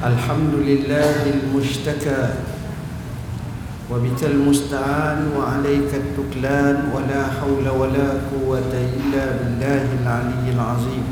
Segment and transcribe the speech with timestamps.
[0.00, 2.22] الحمد لله المشتكى
[3.92, 11.04] وبك المستعان وعليك التكلان ولا حول ولا قوة إلا بالله العلي العظيم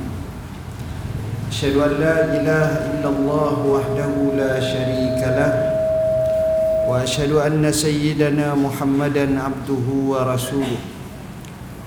[1.53, 5.53] أشهد أن لا إله إلا الله وحده لا شريك له
[6.89, 10.81] وأشهد أن سيدنا محمدا عبده ورسوله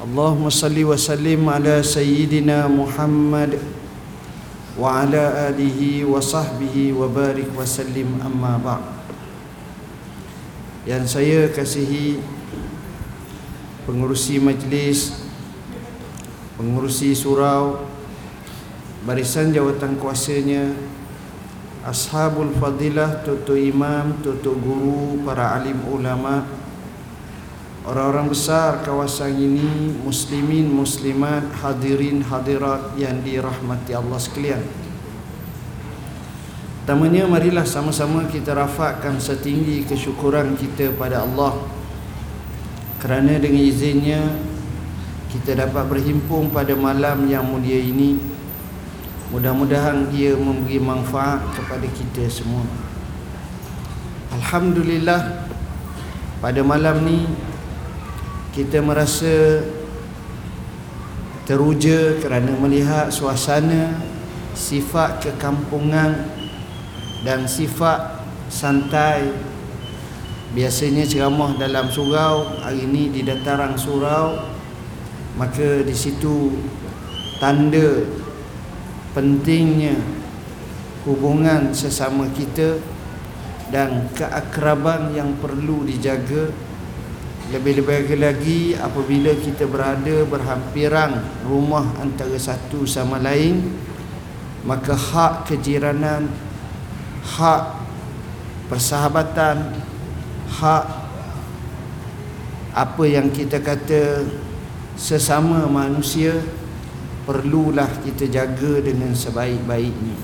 [0.05, 3.80] اللهم صل وسلم على سيدنا محمد
[4.76, 5.22] وعلى
[5.52, 8.84] آله وصحبه وبارك وسلم أما بعد
[10.86, 12.22] yang saya kasihi
[13.90, 15.18] pengurusi majlis
[16.54, 17.82] pengurusi surau
[19.02, 20.70] barisan jawatan kuasanya
[21.82, 26.46] ashabul fadilah tutu imam tutu guru para alim ulama
[27.81, 34.61] orang-orang besar kawasan ini muslimin muslimat hadirin hadirat yang dirahmati Allah sekalian.
[36.91, 41.55] Pertamanya marilah sama-sama kita rafakkan setinggi kesyukuran kita pada Allah.
[42.99, 44.19] Kerana dengan izinnya
[45.31, 48.19] kita dapat berhimpun pada malam yang mulia ini.
[49.31, 52.67] Mudah-mudahan dia memberi manfaat kepada kita semua.
[54.35, 55.47] Alhamdulillah
[56.43, 57.23] Pada malam ni
[58.51, 59.63] Kita merasa
[61.47, 63.95] Teruja kerana melihat suasana
[64.51, 66.27] Sifat kekampungan
[67.23, 68.19] dan sifat
[68.51, 69.31] santai.
[70.51, 74.51] Biasanya ceramah dalam surau hari ini di dataran surau
[75.39, 76.51] maka di situ
[77.39, 78.03] tanda
[79.15, 79.95] pentingnya
[81.07, 82.83] hubungan sesama kita
[83.71, 86.51] dan keakraban yang perlu dijaga
[87.51, 93.75] lebih-lebih lagi apabila kita berada berhampiran rumah antara satu sama lain
[94.63, 96.31] maka hak kejiranan
[97.21, 97.75] hak
[98.71, 99.75] persahabatan
[100.47, 100.85] hak
[102.71, 104.23] apa yang kita kata
[104.95, 106.39] sesama manusia
[107.27, 110.17] perlulah kita jaga dengan sebaik-baiknya.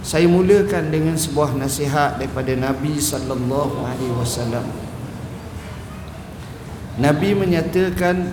[0.00, 4.89] Saya mulakan dengan sebuah nasihat daripada Nabi sallallahu alaihi wasallam
[7.00, 8.28] Nabi menyatakan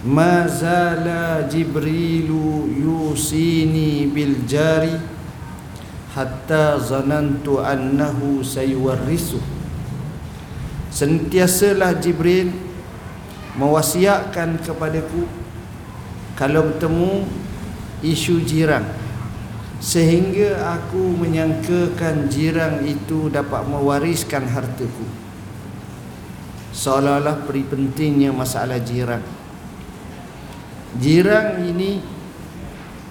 [0.00, 4.96] mazala jibrilu yusini bil jari
[6.16, 9.36] hatta zanantu annahu sayuwarrisu.
[10.88, 12.56] Sentiasalah jibril
[13.60, 15.28] mewasiatkan kepadaku
[16.40, 17.28] kalau bertemu
[18.00, 18.88] isu jiran
[19.76, 25.25] sehingga aku menyangkakan jiran itu dapat mewariskan hartaku
[26.76, 29.24] seolah-olah beri pentingnya masalah jiran
[31.00, 32.00] jiran ini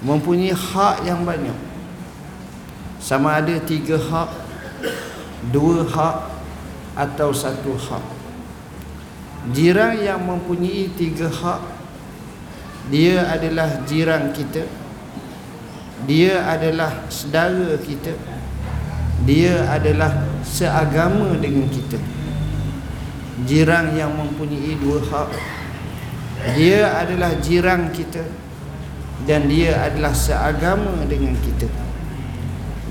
[0.02, 1.56] mempunyai hak yang banyak.
[3.02, 4.30] Sama ada tiga hak
[5.54, 6.18] dua hak
[6.98, 8.06] atau satu hak.
[9.54, 11.62] Jiran yang mempunyai tiga hak
[12.90, 14.66] dia adalah jiran kita.
[16.06, 18.14] Dia adalah saudara kita.
[19.26, 20.14] Dia adalah
[20.46, 22.15] seagama dengan kita
[23.44, 25.30] jiran yang mempunyai dua hak.
[26.56, 28.24] Dia adalah jiran kita
[29.28, 31.68] dan dia adalah seagama dengan kita.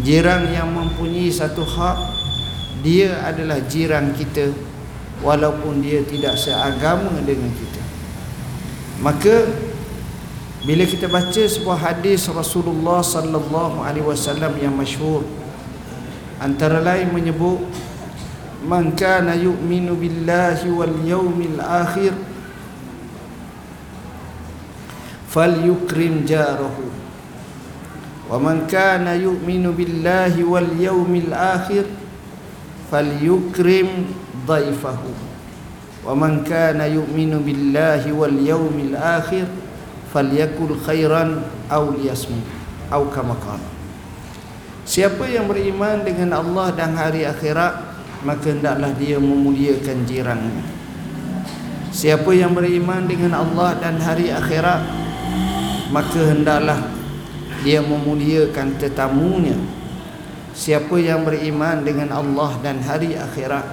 [0.04, 1.98] Jiran yang mempunyai satu hak
[2.84, 4.52] dia adalah jiran kita
[5.24, 7.82] walaupun dia tidak seagama dengan kita.
[9.00, 9.48] Maka
[10.64, 15.24] bila kita baca sebuah hadis Rasulullah sallallahu alaihi wasallam yang masyhur
[16.40, 17.60] antara lain menyebut
[18.64, 22.12] من كان يؤمن بالله واليوم الآخر
[25.28, 26.76] فليكرم جاره
[28.30, 31.84] ومن كان يؤمن بالله واليوم الآخر
[32.90, 33.88] فليكرم
[34.46, 34.98] ضيفه
[36.06, 39.46] ومن كان يؤمن بالله واليوم الآخر
[40.14, 41.24] فليكن خيرا
[41.72, 42.40] أو ليسمو
[42.92, 43.62] أو كما قال
[44.84, 47.93] Siapa yang beriman dengan Allah dan hari akhirat
[48.24, 50.64] Maka hendaklah dia memuliakan jirannya
[51.94, 54.82] Siapa yang beriman dengan Allah dan hari akhirat
[55.92, 56.94] Maka hendaklah
[57.64, 59.56] dia memuliakan tetamunya.
[60.54, 63.64] Siapa yang beriman dengan Allah dan hari akhirat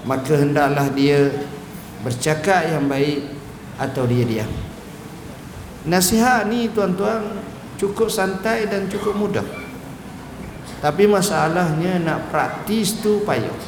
[0.00, 1.28] maka hendaklah dia
[2.00, 3.36] bercakap yang baik
[3.76, 4.48] atau dia diam.
[5.84, 7.44] Nasihat ni tuan-tuan
[7.76, 9.44] cukup santai dan cukup mudah
[10.80, 13.60] tapi masalahnya nak praktis tu payah.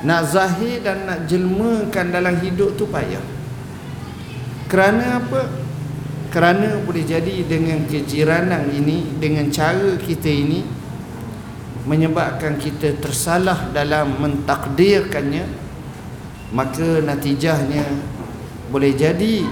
[0.00, 3.20] Nak zahir dan nak jelmakan dalam hidup tu payah.
[4.72, 5.42] Kerana apa?
[6.32, 10.64] Kerana boleh jadi dengan kejiranan ini dengan cara kita ini
[11.84, 15.44] menyebabkan kita tersalah dalam mentakdirkannya
[16.52, 17.82] maka natijahnya
[18.70, 19.42] boleh jadi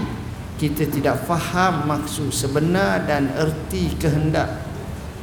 [0.59, 4.68] kita tidak faham maksud sebenar dan erti kehendak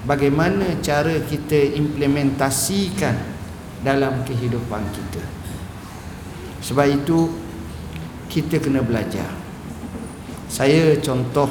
[0.06, 3.18] bagaimana cara kita implementasikan
[3.82, 5.22] dalam kehidupan kita?
[6.62, 7.30] Sebab itu
[8.30, 9.30] kita kena belajar.
[10.50, 11.50] Saya contoh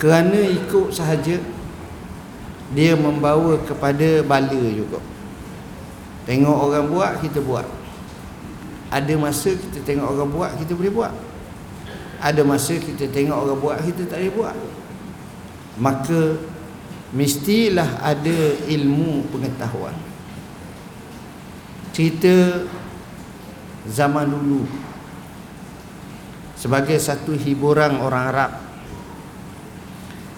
[0.00, 1.36] kerana ikut sahaja
[2.72, 4.98] dia membawa kepada bala juga.
[6.24, 7.68] Tengok orang buat kita buat.
[8.90, 11.14] Ada masa kita tengok orang buat kita boleh buat.
[12.20, 14.56] Ada masa kita tengok orang buat kita tak boleh buat
[15.80, 16.36] maka
[17.16, 18.38] mestilah ada
[18.68, 19.96] ilmu pengetahuan.
[21.90, 22.68] Cerita
[23.88, 24.62] zaman dulu.
[26.54, 28.52] Sebagai satu hiburan orang Arab.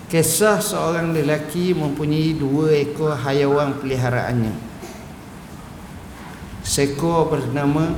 [0.07, 4.55] Kisah seorang lelaki mempunyai dua ekor hayawan peliharaannya.
[6.63, 7.91] Seekor bernama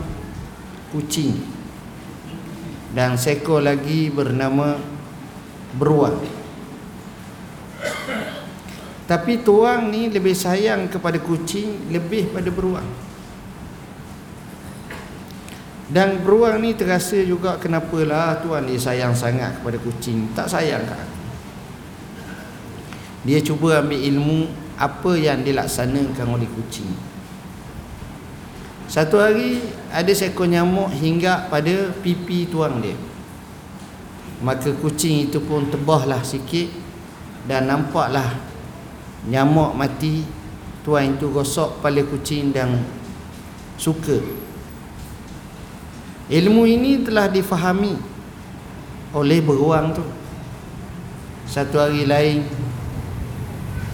[0.88, 1.36] kucing.
[2.94, 4.78] Dan seekor lagi bernama
[5.74, 6.33] beruang
[9.04, 12.88] tapi tuang ni lebih sayang kepada kucing lebih pada beruang
[15.94, 20.32] dan beruang ni terasa juga kenapalah tuan dia sayang sangat kepada kucing.
[20.32, 21.16] Tak sayang kat aku.
[23.28, 24.48] Dia cuba ambil ilmu
[24.80, 26.88] apa yang dilaksanakan oleh kucing.
[28.88, 29.60] Satu hari
[29.92, 32.96] ada seekor nyamuk hingga pada pipi tuang dia.
[34.40, 36.68] Maka kucing itu pun tebahlah sikit
[37.44, 38.40] dan nampaklah
[39.28, 40.24] nyamuk mati.
[40.84, 42.84] Tuan itu gosok kepala kucing dan
[43.80, 44.20] suka
[46.24, 48.00] Ilmu ini telah difahami
[49.12, 50.04] oleh beruang tu.
[51.44, 52.48] Satu hari lain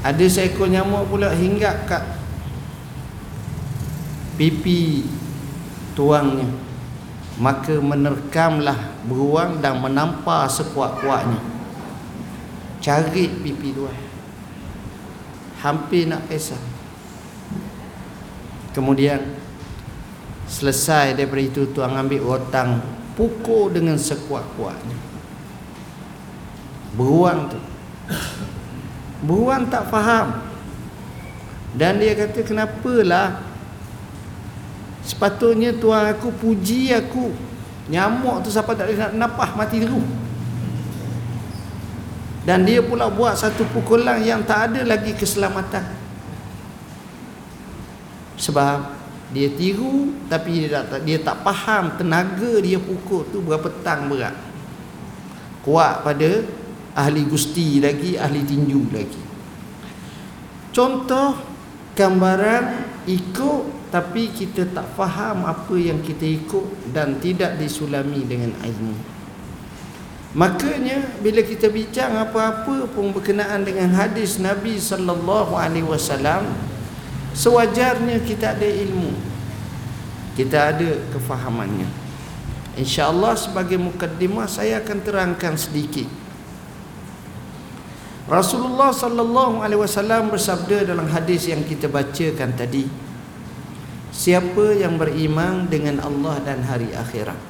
[0.06, 2.03] ada seekor nyamuk pula hinggap kat
[4.38, 5.11] pipi
[5.99, 6.47] tuangnya.
[7.41, 11.41] Maka menerkamlah beruang dan menampar sekuat-kuatnya.
[12.79, 14.10] Cari pipi tuang.
[15.61, 16.61] Hampir nak pesah.
[18.73, 19.41] Kemudian
[20.51, 22.83] Selesai daripada itu tuan ambil rotang
[23.15, 24.97] Pukul dengan sekuat-kuatnya.
[26.99, 27.61] Beruang tu.
[29.29, 30.43] Beruang tak faham.
[31.77, 33.45] Dan dia kata kenapalah?
[35.05, 37.31] Sepatutnya tuan aku puji aku.
[37.93, 40.01] Nyamuk tu siapa tak boleh nak napah mati terus
[42.50, 45.87] Dan dia pula buat satu pukulan yang tak ada lagi keselamatan.
[48.35, 48.91] Sebab
[49.31, 54.35] dia tiru tapi dia tak dia tak faham tenaga dia pukul tu berapa tang berat.
[55.62, 56.43] Kuat pada
[56.99, 59.23] ahli gusti lagi ahli tinju lagi.
[60.75, 61.38] Contoh
[61.94, 69.20] gambaran ikut tapi kita tak faham apa yang kita ikut dan tidak disulami dengan ilmu
[70.31, 76.47] makanya bila kita bincang apa-apa pun berkenaan dengan hadis Nabi sallallahu alaihi wasallam
[77.35, 79.12] sewajarnya kita ada ilmu.
[80.38, 81.91] Kita ada kefahamannya.
[82.79, 86.06] Insyaallah sebagai mukaddimah saya akan terangkan sedikit.
[88.31, 92.87] Rasulullah sallallahu alaihi wasallam bersabda dalam hadis yang kita bacakan tadi
[94.14, 97.50] siapa yang beriman dengan Allah dan hari akhirat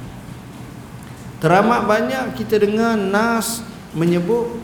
[1.41, 3.65] teramat banyak kita dengar nas
[3.97, 4.61] menyebut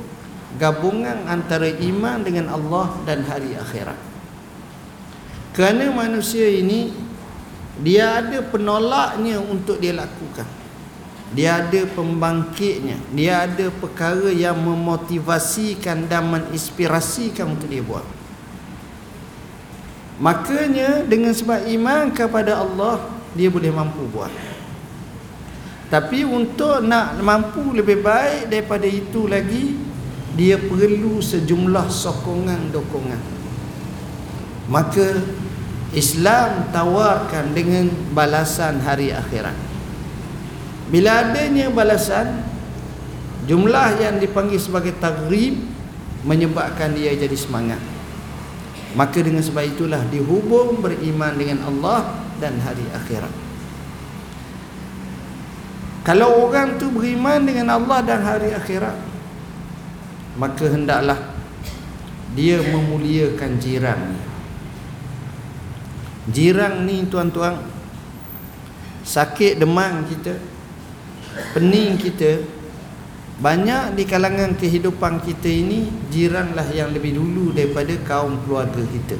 [0.60, 3.98] gabungan antara iman dengan Allah dan hari akhirat.
[5.56, 6.92] Kerana manusia ini
[7.80, 10.44] dia ada penolaknya untuk dia lakukan.
[11.32, 12.96] Dia ada pembangkitnya.
[13.12, 18.04] Dia ada perkara yang memotivasikan dan menginspirasikan untuk dia buat.
[20.16, 23.04] Makanya dengan sebab iman kepada Allah
[23.36, 24.55] dia boleh mampu buat
[25.86, 29.78] tapi untuk nak mampu lebih baik daripada itu lagi
[30.34, 33.36] dia perlu sejumlah sokongan dokongan
[34.66, 35.22] maka
[35.94, 39.54] Islam tawarkan dengan balasan hari akhirat.
[40.90, 42.42] Bila adanya balasan,
[43.46, 45.56] jumlah yang dipanggil sebagai tagrib
[46.26, 47.78] menyebabkan dia jadi semangat.
[48.98, 53.45] Maka dengan sebab itulah dihubung beriman dengan Allah dan hari akhirat.
[56.06, 58.94] Kalau orang tu beriman dengan Allah dan hari akhirat,
[60.38, 61.18] maka hendaklah
[62.38, 64.22] dia memuliakan jirannya
[66.28, 67.56] Jirang ni tuan-tuan
[69.06, 70.36] Sakit demam kita
[71.56, 72.44] Pening kita
[73.36, 79.12] banyak di kalangan kehidupan kita ini jiranlah yang lebih dulu daripada kaum keluarga kita.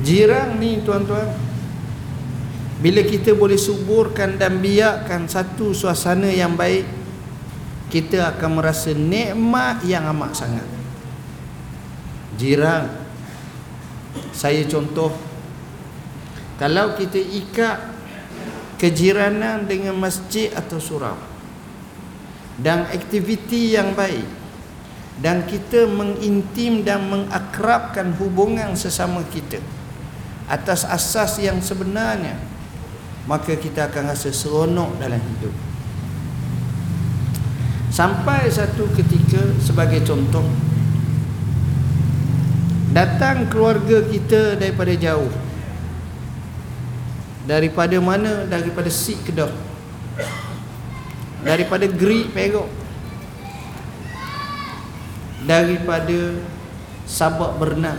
[0.00, 1.28] Jiran ni tuan-tuan
[2.80, 6.88] bila kita boleh suburkan dan biarkan satu suasana yang baik
[7.92, 10.64] kita akan merasa nikmat yang amat sangat.
[12.40, 12.88] Jiran
[14.32, 15.12] saya contoh
[16.56, 17.78] kalau kita ikat
[18.80, 21.20] kejiranan dengan masjid atau surau
[22.56, 24.24] dan aktiviti yang baik
[25.20, 29.60] dan kita mengintim dan mengakrabkan hubungan sesama kita
[30.48, 32.49] atas asas yang sebenarnya
[33.30, 35.54] maka kita akan rasa seronok dalam hidup.
[37.94, 40.42] Sampai satu ketika sebagai contoh
[42.90, 45.30] datang keluarga kita daripada jauh.
[47.46, 48.50] Daripada mana?
[48.50, 49.54] Daripada Sik Kedah.
[51.46, 52.66] Daripada Geri Perak.
[55.46, 56.34] Daripada
[57.06, 57.98] Sabak Bernam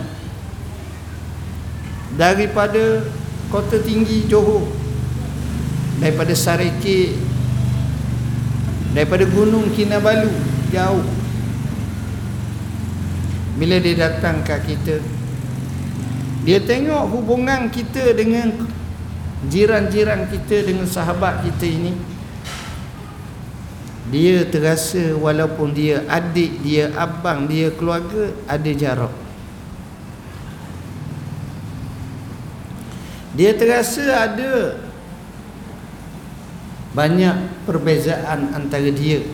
[2.16, 3.04] daripada
[3.48, 4.81] Kota Tinggi Johor
[6.00, 7.18] daripada Sareke.
[8.92, 10.30] Daripada Gunung Kinabalu
[10.70, 11.04] jauh.
[13.56, 15.00] Bila dia datang kat kita
[16.42, 18.66] dia tengok hubungan kita dengan
[19.46, 21.94] jiran-jiran kita dengan sahabat kita ini.
[24.10, 29.14] Dia terasa walaupun dia adik dia abang dia keluarga ada jarak.
[33.38, 34.82] Dia terasa ada
[36.92, 39.24] banyak perbezaan antara dia.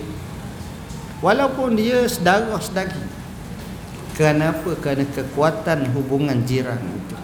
[1.19, 3.03] Walaupun dia sedarah sedagi
[4.15, 4.75] kerana apa?
[4.79, 7.17] kerana kekuatan hubungan jiran itu.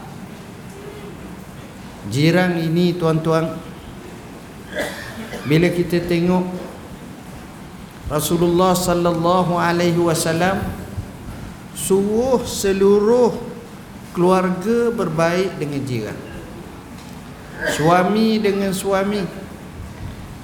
[2.11, 3.55] Jiran ini tuan-tuan
[5.47, 6.45] bila kita tengok
[8.11, 10.61] Rasulullah sallallahu alaihi wasallam
[11.73, 13.33] suruh seluruh
[14.15, 16.19] keluarga berbaik dengan jiran
[17.75, 19.44] suami dengan suami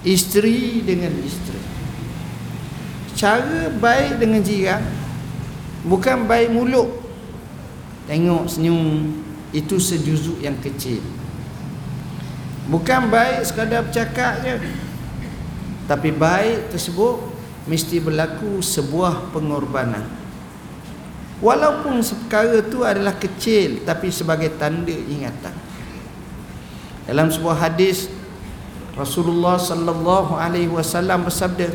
[0.07, 1.61] isteri dengan isteri.
[3.17, 4.81] Cara baik dengan jiran
[5.85, 6.89] bukan baik mulut.
[8.09, 9.13] Tengok senyum
[9.55, 10.99] itu sejuzuk yang kecil.
[12.71, 14.57] Bukan baik sekadar bercakap je.
[15.91, 17.19] Tapi baik tersebut
[17.67, 20.07] mesti berlaku sebuah pengorbanan.
[21.41, 25.55] Walaupun perkara itu adalah kecil tapi sebagai tanda ingatan.
[27.09, 28.07] Dalam sebuah hadis
[29.01, 31.73] Rasulullah sallallahu alaihi wasallam bersabda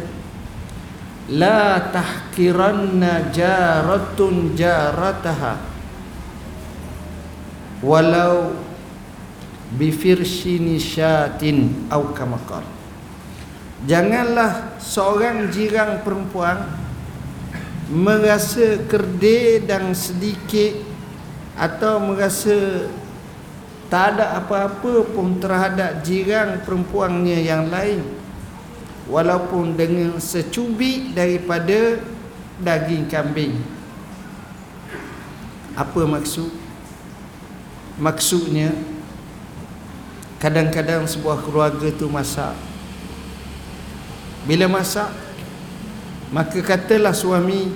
[1.33, 5.57] La tahkiranna jaratun jarataha
[7.81, 8.53] walau
[9.73, 12.61] bifirshini syatin au kamakar
[13.89, 16.61] Janganlah seorang jiran perempuan
[17.89, 20.77] merasa kerdil dan sedikit
[21.57, 22.89] atau merasa
[23.89, 28.01] tak ada apa-apa pun terhadap jiran perempuannya yang lain.
[29.05, 32.01] Walaupun dengan secubit daripada
[32.57, 33.53] daging kambing.
[35.77, 36.49] Apa maksud?
[38.01, 38.73] Maksudnya
[40.41, 42.57] kadang-kadang sebuah keluarga tu masak.
[44.49, 45.13] Bila masak
[46.33, 47.69] maka katalah suami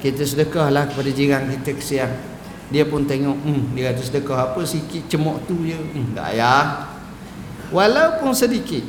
[0.00, 2.35] kita sedekahlah kepada jiran kita kesian
[2.66, 5.06] dia pun tengok hmm, dia ada sedekah apa sikit?
[5.06, 5.78] Cemok tu je.
[5.78, 6.64] Hmm, tak payah.
[7.70, 8.82] Walaupun sedikit.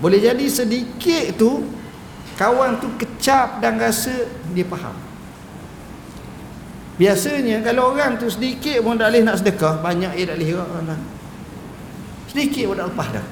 [0.00, 1.68] Boleh jadi sedikit tu
[2.40, 4.96] kawan tu kecap dan rasa dia faham.
[6.96, 11.00] Biasanya kalau orang tu sedikit pun tak boleh nak sedekah banyak dia tak boleh lah.
[12.32, 13.26] sedikit pun tak lepas dah.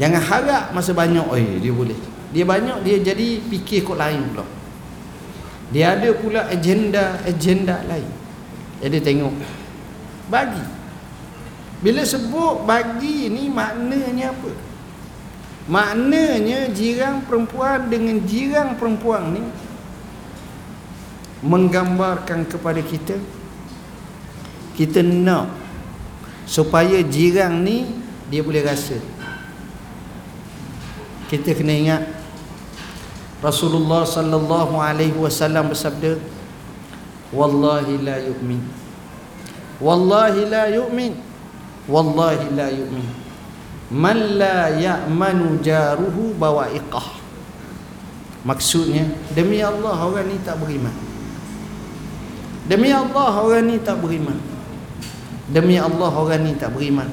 [0.00, 2.00] Jangan harap masa banyak oh dia boleh.
[2.32, 4.59] Dia banyak dia jadi fikir kot lain pula
[5.70, 8.10] dia ada pula agenda-agenda lain.
[8.82, 9.34] Jadi tengok.
[10.26, 10.64] Bagi.
[11.80, 14.52] Bila sebut bagi ni maknanya apa?
[15.70, 19.42] Maknanya jiran perempuan dengan jiran perempuan ni
[21.40, 23.16] menggambarkan kepada kita
[24.76, 25.48] kita nak
[26.44, 27.88] supaya jiran ni
[28.28, 29.00] dia boleh rasa
[31.32, 32.02] kita kena ingat
[33.40, 36.20] Rasulullah sallallahu alaihi wasallam bersabda
[37.30, 38.60] Wallahi la yu'min.
[39.78, 41.14] Wallahi la yu'min.
[41.86, 43.08] Wallahi la yu'min.
[43.90, 47.22] Man la ya'manu jaruhu bawa'iqah.
[48.40, 49.04] Maksudnya
[49.36, 50.94] Demi Allah orang ni tak beriman.
[52.66, 54.38] Demi Allah orang ni tak beriman.
[55.50, 57.10] Demi Allah orang ni tak beriman.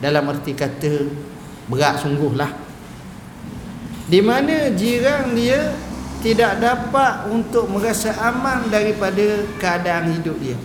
[0.00, 1.06] Dalam arti kata
[1.70, 2.61] berat sungguhlah
[4.10, 5.74] di mana jiran dia
[6.22, 10.58] tidak dapat untuk merasa aman daripada keadaan hidup dia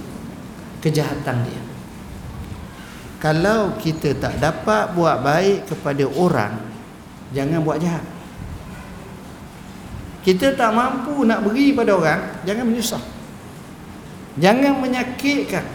[0.82, 1.62] kejahatan dia.
[3.18, 6.54] Kalau kita tak dapat buat baik kepada orang
[7.34, 8.06] jangan buat jahat.
[10.22, 13.04] Kita tak mampu nak beri pada orang jangan menyusah.
[14.38, 15.66] Jangan menyakitkan.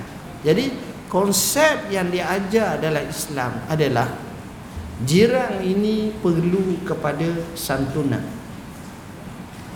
[0.47, 0.71] Jadi
[1.11, 4.07] konsep yang diajar dalam Islam adalah
[5.05, 8.23] jiran ini perlu kepada santunan.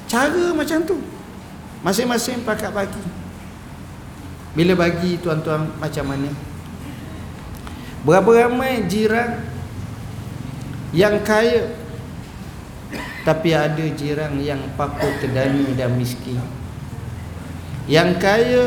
[0.07, 0.97] Cara macam tu.
[1.83, 3.27] Masing-masing pakat bagi
[4.57, 6.33] bila bagi tuan-tuan macam mana?
[8.09, 9.45] Berapa ramai jiran
[10.97, 11.77] yang kaya
[13.21, 16.41] tapi ada jiran yang papa kedana dan miskin.
[17.85, 18.65] Yang kaya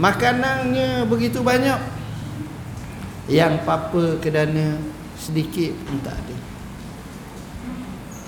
[0.00, 1.76] makanannya begitu banyak
[3.28, 4.80] yang papa kedana
[5.16, 6.36] sedikit pun tak ada.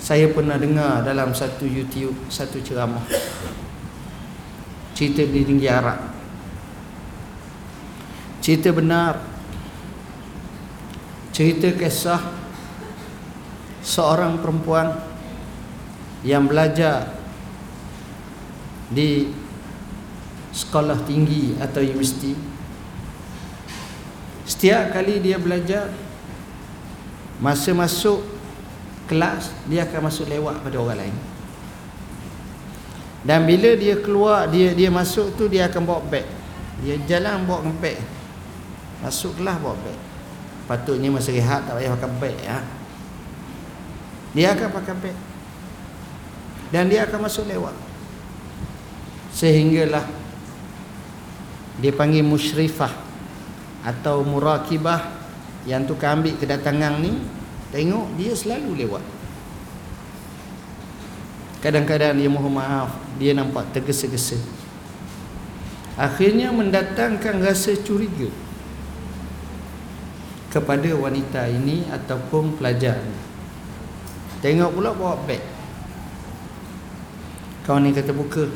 [0.00, 3.04] Saya pernah dengar dalam satu YouTube satu ceramah.
[4.96, 6.18] Cerita di tinggi Arab
[8.48, 9.20] cerita benar.
[11.36, 12.16] Cerita kisah
[13.84, 14.88] seorang perempuan
[16.24, 17.12] yang belajar
[18.88, 19.28] di
[20.48, 22.32] sekolah tinggi atau universiti.
[24.48, 25.92] Setiap kali dia belajar
[27.38, 28.22] masa masuk
[29.06, 31.16] kelas dia akan masuk lewat pada orang lain.
[33.26, 36.26] Dan bila dia keluar dia dia masuk tu dia akan bawa beg.
[36.84, 37.98] Dia jalan bawa beg.
[39.02, 39.98] Masuk kelas bawa beg.
[40.68, 42.58] Patutnya masa rehat tak payah pakai beg ya.
[44.36, 45.16] dia akan pakai beg.
[46.68, 47.74] Dan dia akan masuk lewat.
[49.32, 50.04] Sehinggalah
[51.78, 52.90] dia panggil musyrifah
[53.86, 55.17] atau murakibah
[55.68, 57.20] yang tu ambil kedatangan ni
[57.68, 59.04] Tengok dia selalu lewat.
[61.60, 64.40] Kadang-kadang dia mohon maaf Dia nampak tergesa-gesa.
[66.00, 68.32] Akhirnya mendatangkan rasa curiga
[70.48, 72.96] Kepada wanita ini Ataupun pelajar
[74.40, 75.42] Tengok pula bawa beg.
[77.66, 78.46] Kawan ni kata buka.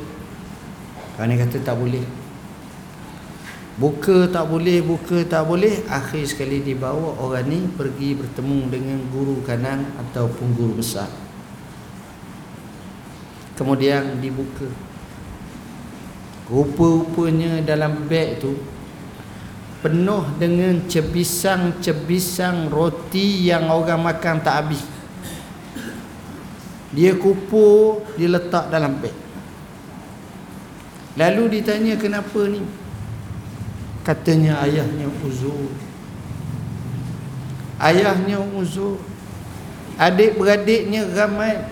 [1.19, 2.22] Kawan ni kata tak boleh
[3.83, 9.42] Buka tak boleh, buka tak boleh Akhir sekali dibawa orang ni Pergi bertemu dengan guru
[9.42, 11.11] kanan Ataupun guru besar.
[13.59, 14.71] Kemudian dibuka.
[16.47, 18.55] Rupa-rupanya dalam beg tu
[19.83, 24.87] Penuh dengan cebisang-cebisang roti Yang orang makan tak habis.
[26.95, 29.16] Dia kupur Dia letak dalam beg.
[31.18, 32.62] Lalu ditanya kenapa ni
[34.03, 35.71] katanya ayahnya uzur.
[37.79, 38.99] Ayahnya uzur.
[39.99, 41.62] Adik-beradiknya ramai.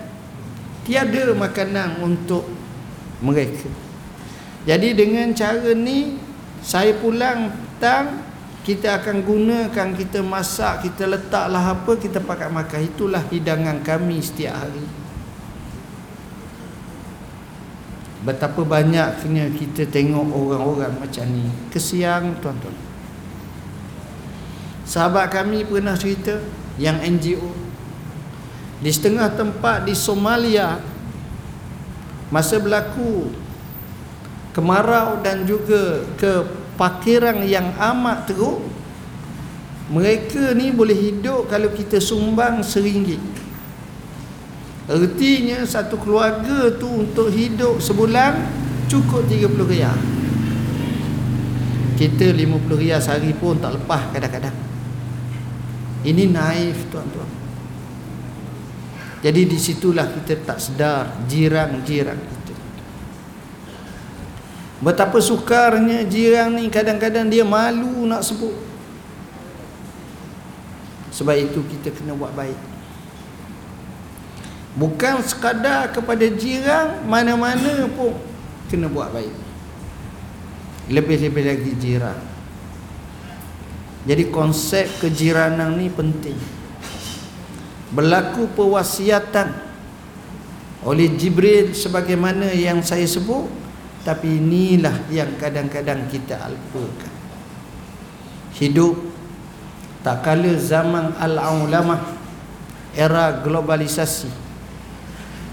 [0.81, 2.49] Tiada makanan untuk
[3.21, 3.69] mereka.
[4.65, 6.17] Jadi dengan cara ni
[6.65, 8.25] saya pulang petang
[8.61, 12.81] kita akan gunakan kita masak kita letaklah apa kita pakai makan.
[12.85, 15.00] Itulah hidangan kami setiap hari
[18.21, 21.49] Betapa banyaknya kita tengok orang-orang macam ni.
[21.73, 22.91] Kesian tuan-tuan.
[24.91, 26.35] Sahabat kami pernah cerita
[26.75, 27.51] Yang NGO
[28.83, 30.83] Di setengah tempat di Somalia
[32.27, 33.31] Masa berlaku
[34.51, 38.59] Kemarau dan juga Kepakiran yang amat teruk
[39.87, 43.40] Mereka ni boleh hidup Kalau kita sumbang seringgit
[44.89, 48.33] Artinya satu keluarga tu untuk hidup sebulan
[48.89, 49.99] cukup 30 riyal.
[52.01, 54.57] Kita 50 riyal sehari pun tak lepas kadang-kadang.
[56.01, 57.29] Ini naif tuan-tuan.
[59.21, 62.55] Jadi di situlah kita tak sedar jiran-jiran kita.
[64.81, 68.57] Betapa sukarnya jiran ni kadang-kadang dia malu nak sebut.
[71.13, 72.70] Sebab itu kita kena buat baik.
[74.71, 78.15] Bukan sekadar kepada jiran Mana-mana pun
[78.71, 79.35] Kena buat baik.
[80.87, 82.19] Lebih-lebih lagi jiran
[84.07, 86.39] Jadi konsep kejiranan ni penting.
[87.91, 89.51] Berlaku pewasiatan
[90.87, 93.51] Oleh Jibril Sebagaimana yang saya sebut
[94.07, 97.11] Tapi inilah yang kadang-kadang kita alpukan
[98.55, 98.95] Hidup
[99.99, 102.23] Tak kala zaman Al-Aulamah
[102.95, 104.50] Era globalisasi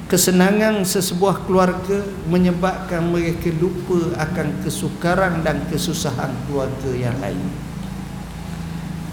[0.09, 2.01] kesenangan sesebuah keluarga
[2.33, 7.44] menyebabkan mereka lupa akan kesukaran dan kesusahan keluarga yang lain.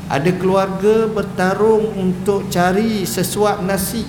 [0.07, 4.07] Ada keluarga bertarung untuk cari sesuap nasi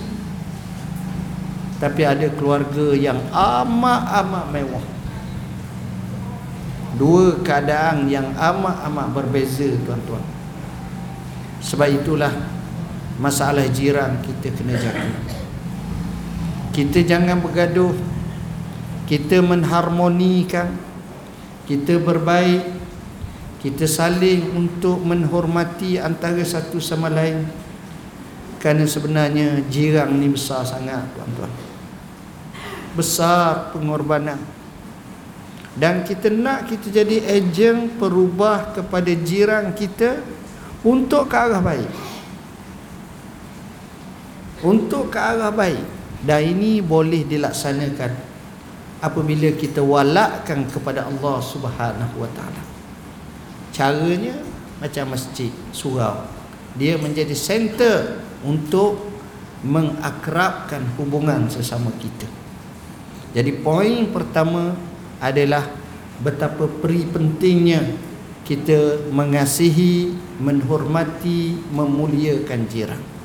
[1.82, 4.86] tapi ada keluarga yang amat-amat mewah.
[6.96, 10.24] Dua keadaan yang amat-amat berbeza tuan-tuan.
[11.60, 12.32] Sebab itulah
[13.20, 15.35] masalah jiran kita kena jaga
[16.76, 17.96] kita jangan bergaduh.
[19.08, 20.76] Kita menharmonikan.
[21.64, 22.68] Kita berbaik.
[23.64, 27.48] Kita saling untuk menghormati antara satu sama lain.
[28.60, 31.48] Kerana sebenarnya jiran ni besar sangat tuan-tuan.
[32.92, 34.36] Besar pengorbanan.
[35.76, 40.20] Dan kita nak kita jadi ejen perubah kepada jiran kita
[40.84, 41.90] untuk ke arah baik.
[44.64, 48.12] Untuk ke arah baik dan ini boleh dilaksanakan
[49.04, 52.62] apabila kita walakkan kepada Allah Subhanahu wa taala.
[53.74, 54.40] Caranya
[54.80, 56.24] macam masjid surau.
[56.76, 59.00] Dia menjadi center untuk
[59.64, 62.28] mengakrabkan hubungan sesama kita.
[63.36, 64.76] Jadi poin pertama
[65.20, 65.68] adalah
[66.24, 67.84] betapa peri pentingnya
[68.46, 73.15] kita mengasihi, menghormati, memuliakan jiran.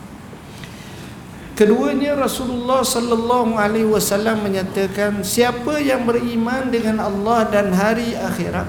[1.54, 8.66] Keduanya Rasulullah sallallahu alaihi wasallam menyatakan siapa yang beriman dengan Allah dan hari akhirat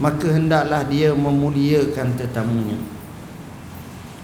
[0.00, 2.80] maka hendaklah dia memuliakan tetamunya.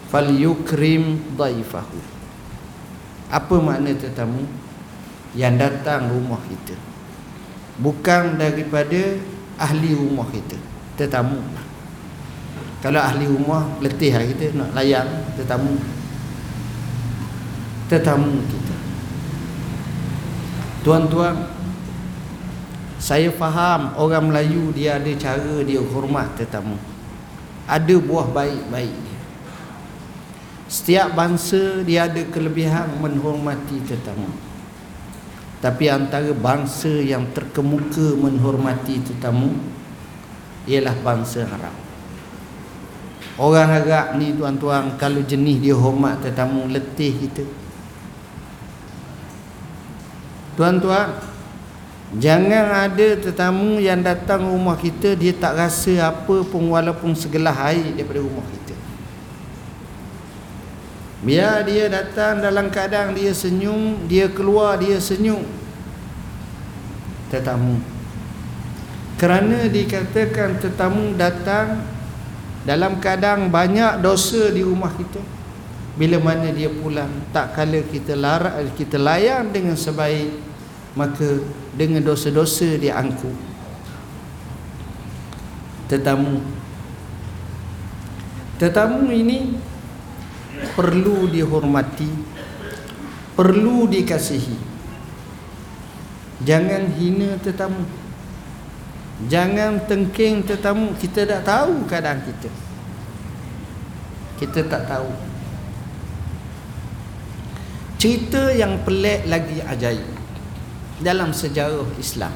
[0.09, 2.01] Fal yukrim dhaifahu.
[3.29, 4.49] Apa makna tetamu
[5.37, 6.97] yang datang rumah kita?
[7.81, 9.21] bukan daripada
[9.61, 10.57] ahli rumah kita
[10.97, 11.41] tetamu
[12.81, 15.77] kalau ahli rumah letih lah kita nak layan tetamu
[17.87, 18.77] tetamu kita
[20.87, 21.51] tuan-tuan
[22.97, 26.79] saya faham orang Melayu dia ada cara dia hormat tetamu
[27.67, 29.21] ada buah baik-baik dia
[30.67, 34.31] setiap bangsa dia ada kelebihan menghormati tetamu
[35.57, 39.57] tapi antara bangsa yang terkemuka menghormati tetamu
[40.69, 41.75] ialah bangsa Arab.
[43.41, 47.45] Orang Arab ni tuan-tuan kalau jenis dia hormat tetamu letih kita.
[50.57, 51.13] Tuan-tuan,
[52.17, 57.93] jangan ada tetamu yang datang rumah kita dia tak rasa apa pun walaupun segelas air
[57.93, 58.73] daripada rumah kita.
[61.21, 65.45] Biar dia datang dalam keadaan dia senyum, dia keluar dia senyum.
[67.29, 67.77] Tetamu.
[69.21, 71.85] Kerana dikatakan tetamu datang
[72.65, 75.36] dalam keadaan banyak dosa di rumah kita.
[75.97, 80.29] Bila mana dia pulang, tak kala kita larak kita layan dengan sebaik,
[80.93, 81.41] maka
[81.73, 83.33] dengan dosa-dosa dia angku.
[85.89, 86.45] Tetamu.
[88.61, 89.57] Tetamu ini
[90.77, 92.37] perlu dihormati
[93.37, 94.57] perlu dikasihi.
[96.43, 97.85] Jangan hina tetamu.
[99.29, 100.97] Jangan tengking tetamu.
[100.97, 102.49] Kita tak tahu keadaan kita.
[104.41, 105.36] Kita tak tahu
[107.97, 110.05] cerita yang pelik lagi ajaib
[111.01, 112.33] dalam sejarah Islam.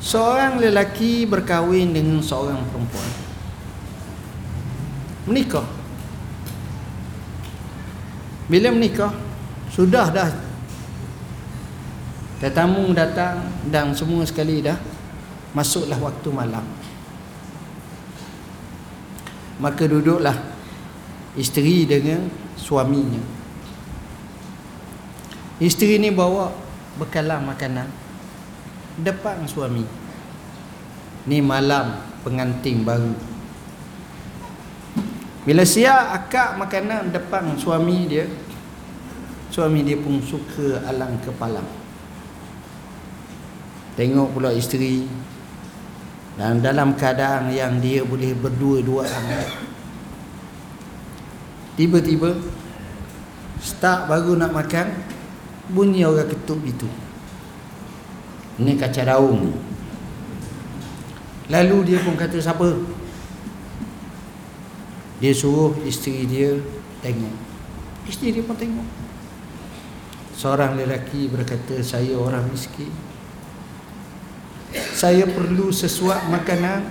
[0.00, 3.10] Seorang lelaki berkahwin dengan seorang perempuan.
[5.30, 5.66] Menikah.
[8.50, 9.14] Bila menikah
[9.70, 10.30] sudah dah.
[12.40, 14.74] Tetamu datang dan semua sekali dah
[15.54, 16.64] masuklah waktu malam.
[19.60, 20.34] Maka duduklah
[21.38, 22.26] isteri dengan
[22.58, 23.22] suaminya.
[25.60, 26.50] Isteri ni bawa
[26.96, 27.86] bekalan makanan
[29.04, 29.84] depan suami.
[31.28, 33.12] Ni malam pengantin baru.
[35.44, 38.26] Bila siap akak makanan depan suami dia.
[39.50, 41.58] Suami dia pun suka alang kepala
[43.98, 45.04] Tengok pula isteri.
[46.38, 49.68] Dan dalam keadaan yang dia boleh berdua-duaan
[51.80, 52.36] Tiba-tiba
[53.56, 55.00] Start baru nak makan
[55.72, 56.84] Bunyi orang ketuk itu
[58.60, 59.56] Ini kaca daun
[61.50, 62.78] Lalu dia pun kata siapa?
[65.18, 66.54] Dia suruh isteri dia
[67.02, 67.34] tengok.
[68.06, 68.86] Isteri dia pun tengok.
[70.38, 72.88] Seorang lelaki berkata saya orang miskin.
[74.94, 76.86] Saya perlu sesuap makanan.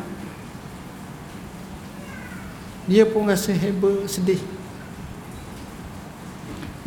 [2.92, 4.44] Dia pun rasa heba sedih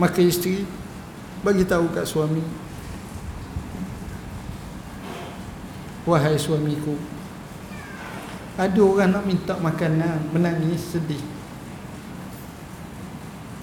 [0.02, 0.66] maka isteri
[1.46, 2.42] bagi tahu kat suami
[6.02, 6.98] wahai suamiku
[8.52, 10.28] Ada orang nak minta makanan.
[10.28, 11.20] Menangis sedih.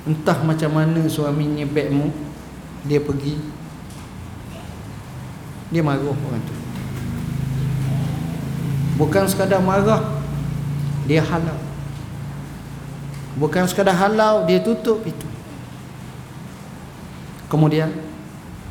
[0.09, 2.09] Entah macam mana suaminya backmu
[2.89, 3.37] Dia pergi
[5.69, 6.55] Dia marah orang tu.
[8.97, 10.01] Bukan sekadar marah
[11.05, 11.59] Dia halau.
[13.37, 15.28] Bukan sekadar halau Dia tutup itu
[17.49, 17.89] Kemudian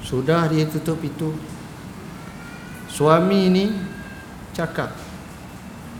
[0.06, 1.34] Sudah dia tutup itu.
[2.86, 3.74] Suami ni
[4.54, 4.94] Cakap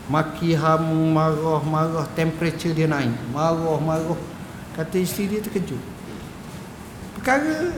[0.09, 3.13] Maki ham marah-marah Temperature dia naik.
[3.35, 4.17] Marah-marah.
[4.73, 5.77] Kata isteri dia terkejut.
[7.19, 7.75] Perkara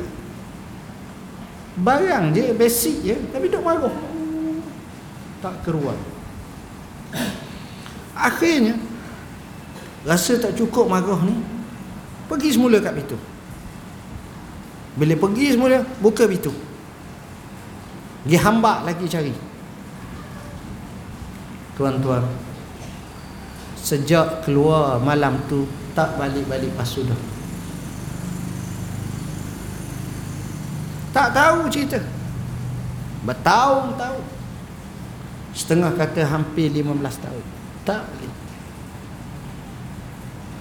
[1.81, 3.91] Barang je basic je Tapi duk marah.
[5.41, 5.97] Tak keluar
[8.13, 8.77] Akhirnya
[10.05, 11.41] Rasa tak cukup marah ni
[12.29, 13.30] Pergi semula kat pintu
[14.95, 16.51] Bila pergi semula Buka pintu.
[18.27, 19.33] Dia hambak lagi cari.
[21.79, 22.27] Tuan-tuan
[23.81, 25.65] Sejak keluar malam tu
[25.97, 27.17] tak balik-balik pasu dah.
[31.11, 31.99] Tak tahu cerita.
[33.25, 34.23] Bertahun-tahun.
[35.51, 37.45] Setengah kata hampir 15 tahun.
[37.83, 38.33] Tak balik.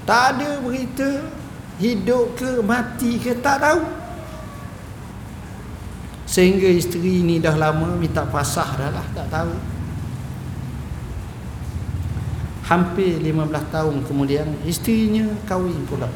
[0.09, 1.11] Tak ada berita
[1.79, 4.00] hidup ke mati ke tak tahu
[6.31, 9.51] sehingga isteri ni dah lama minta pasah dah lah tak tahu.
[12.71, 16.07] Hampir 15 tahun kemudian isterinya kahwin pula.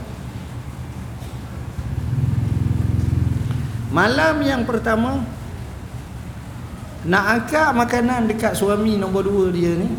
[3.90, 5.27] Malam yang pertama
[7.03, 9.90] nak angkat makanan dekat suami nombor dua dia ni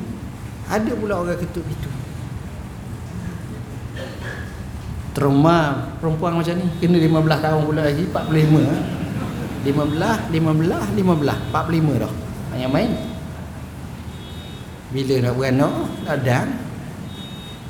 [0.72, 1.92] ada pula orang ketuk itu
[5.12, 5.92] trauma.
[6.00, 8.95] Perempuan macam ni kena 15 tahun pula lagi 45
[9.66, 12.14] 15 15 15 45 dah.
[12.54, 12.92] Hanya main.
[14.94, 15.74] Bila nak beranak
[16.22, 16.48] dan.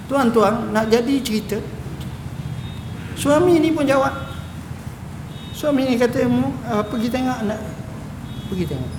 [0.05, 1.57] Tuan-tuan nak jadi cerita.
[3.15, 4.11] Suami ni pun jawab.
[5.55, 7.59] Suami ni kata uh, pergi tengok nak.
[8.51, 8.93] Pergi tengok.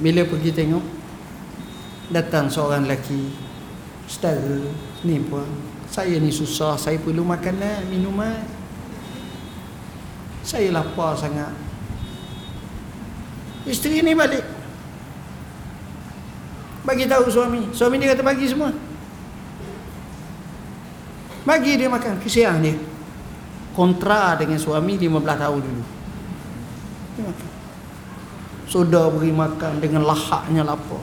[0.00, 0.84] Bila pergi tengok
[2.10, 3.30] datang seorang lelaki.
[4.08, 4.62] Saudara
[5.04, 8.42] ni puan saya ni susah saya perlu makanan minuman
[10.46, 11.50] saya lapar sangat.
[13.66, 14.46] Isteri ni balik.
[16.86, 17.66] Bagi tahu suami.
[17.74, 18.70] Suami dia kata bagi semua.
[21.42, 22.22] Bagi dia makan.
[22.22, 22.78] Kesian dia.
[23.74, 25.84] Kontra dengan suami 15 tahun dulu.
[28.66, 31.02] Sudah beri makan Dengan lahaknya lapar.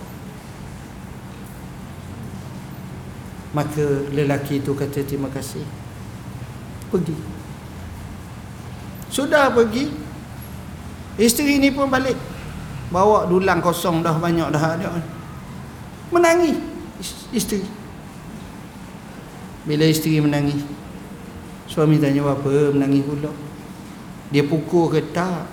[3.52, 5.68] Maka lelaki itu kata terima kasih.
[6.88, 7.43] Pergi
[9.14, 9.94] Sudah pergi.
[11.22, 12.18] Isteri ni pun balik.
[12.90, 14.90] Bawa dulang kosong dah banyak dah ada.
[16.10, 16.58] Menangis
[17.30, 17.62] isteri.
[19.70, 20.66] Bila isteri menangis
[21.70, 23.32] suami tanya apa menangis pula?
[24.34, 25.46] Dia pukul ke tak?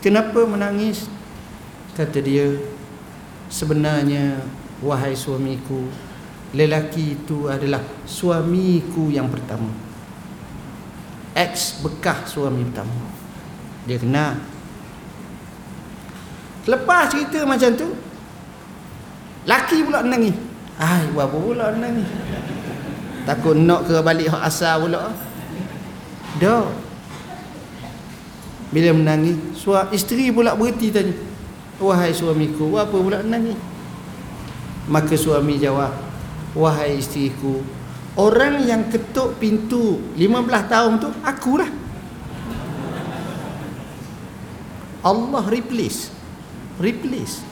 [0.00, 1.08] Kenapa menangis?
[1.94, 2.58] Kata dia
[3.52, 4.42] sebenarnya
[4.82, 5.86] wahai suamiku
[6.50, 9.83] lelaki itu adalah suamiku yang pertama
[11.34, 12.94] ex bekah suami pertama.
[13.84, 14.40] Dia kenal
[16.64, 17.88] Lepas cerita macam tu
[19.44, 20.32] Laki pula menangis.
[20.80, 22.08] Ai, apa pula menangis.
[23.28, 25.12] Takut nak ke balik hak asal pula.
[26.42, 26.66] Dah
[28.74, 31.14] Bila menangis suami Isteri pula berhenti tanya
[31.78, 33.54] Wahai suamiku Apa pula menangis?
[34.90, 35.94] Maka suami jawab
[36.58, 37.62] Wahai isteriku
[38.14, 41.66] Orang yang ketuk pintu 15 tahun tu Akulah.
[45.02, 46.14] Allah replace.
[46.78, 47.42] Replace.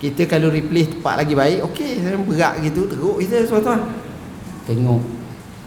[0.00, 3.84] Kita kalau replace tempat lagi baik okey berat gitu teruk kita tuan-tuan.
[4.64, 5.02] Tengok.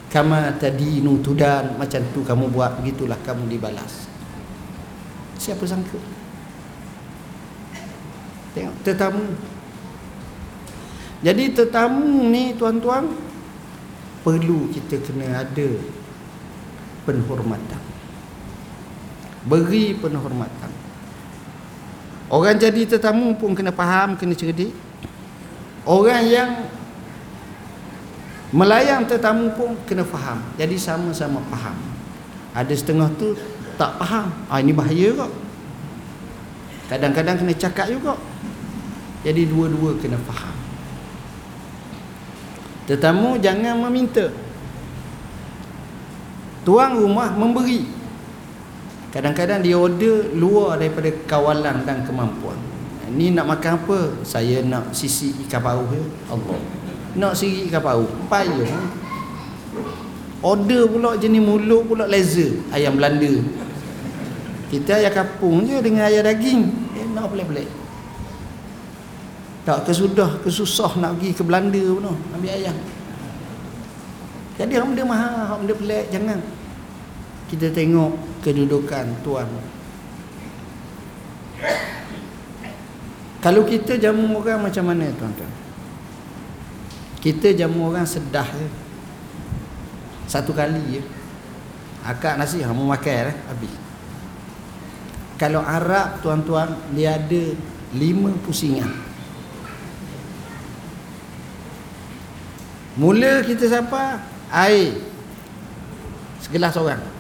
[0.10, 4.10] Kama tadinu tudan macam tu kamu buat begitulah kamu dibalas.
[5.38, 6.01] Siapa sangka?
[8.58, 9.25] Tengok tetamu.
[11.21, 13.33] Jadi tetamu ni tuan-tuan
[14.23, 15.69] perlu kita kena ada
[17.03, 17.83] penghormatan
[19.43, 20.83] beri penghormatan
[22.33, 24.73] Orang jadi tetamu pun kena faham, kena cerdik.
[25.86, 26.65] Orang yang
[28.49, 30.41] melayang tetamu pun kena faham.
[30.57, 31.77] Jadi sama-sama faham.
[32.57, 33.38] Ada setengah tu
[33.77, 34.33] tak faham.
[34.49, 35.31] Ah ini bahaya kok.
[36.89, 38.17] Kadang-kadang kena cakap juga.
[39.21, 40.57] Jadi dua-dua kena faham.
[42.84, 44.28] Tetamu jangan meminta.
[46.67, 47.88] Tuan rumah memberi.
[49.12, 52.58] Kadang-kadang dia order luar daripada kawalan dan kemampuan.
[53.13, 54.00] Ni nak makan apa?
[54.26, 56.04] Saya nak sisi ikan paus ya.
[56.34, 56.60] Allah.
[57.13, 58.10] Nak sisi ikan paus.
[58.26, 58.74] Payah.
[60.43, 62.58] Order pula jenis mulut pula laser.
[62.74, 63.32] Ayam Belanda.
[64.74, 66.62] Kita ayam kapung je dengan ayam daging.
[66.98, 67.83] Eh, nak pelik-pelik.
[69.63, 72.12] Tak kesudah, kesusah nak pergi ke Belanda pun.
[72.36, 72.76] Ambil ayam.
[74.60, 76.06] Jadi orang benda mahal, orang benda pelik.
[76.12, 76.39] Jangan.
[77.47, 78.12] Kita tengok
[78.43, 79.47] kedudukan tuan
[83.43, 85.52] kalau kita jamu orang macam mana tuan-tuan
[87.19, 88.67] kita jamu orang sedah je
[90.28, 91.02] satu kali je
[92.04, 93.38] akak nasi kamu makan eh?
[93.52, 93.73] habis
[95.36, 97.43] kalau Arab tuan-tuan dia ada
[97.91, 98.88] lima pusingan
[102.93, 104.21] mula kita siapa
[104.53, 105.01] air
[106.43, 107.13] segelas orang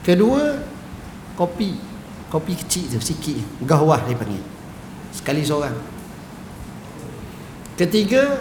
[0.00, 0.56] Kedua
[1.36, 1.76] kopi.
[2.30, 3.36] Kopi kecil tu sikit.
[3.62, 4.40] Gahwah dia panggil.
[5.12, 5.76] Sekali seorang.
[7.76, 8.40] Ketiga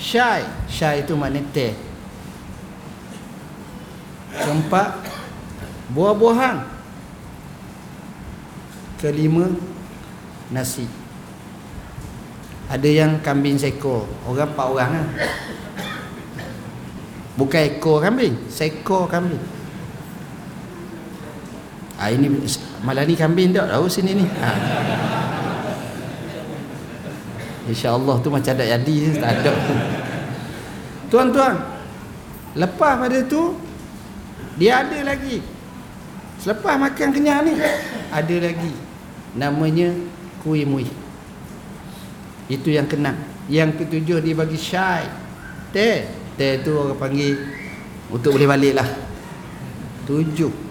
[0.00, 0.44] syai.
[0.66, 1.76] Syai itu makna teh.
[4.32, 5.06] Keempat
[5.92, 6.66] buah-buahan.
[8.98, 9.46] Kelima
[10.50, 10.97] nasi.
[12.68, 14.04] Ada yang kambing seekor.
[14.28, 15.08] Orang empat orang lah.
[17.38, 19.40] Bukan ekor kambing, seekor kambing.
[21.98, 22.26] Ha, ini
[22.82, 24.26] malam ni kambing tak tahu sini ni.
[24.26, 24.50] Ha.
[27.70, 29.52] InsyaAllah tu macam ada jadi tak ada.
[31.08, 31.62] Tuan-tuan,
[32.58, 33.54] lepas pada tu
[34.58, 35.38] dia ada lagi.
[36.42, 37.54] Selepas makan kenyang ni
[38.10, 38.74] ada lagi.
[39.38, 39.94] Namanya
[40.42, 40.90] kuih muih.
[42.48, 43.14] Itu yang kena.
[43.46, 45.06] Yang ketujuh dia bagi syai.
[45.70, 46.08] Teh.
[46.34, 47.36] Teh tu orang panggil
[48.08, 48.88] untuk boleh balik lah.
[50.08, 50.68] Tujuh.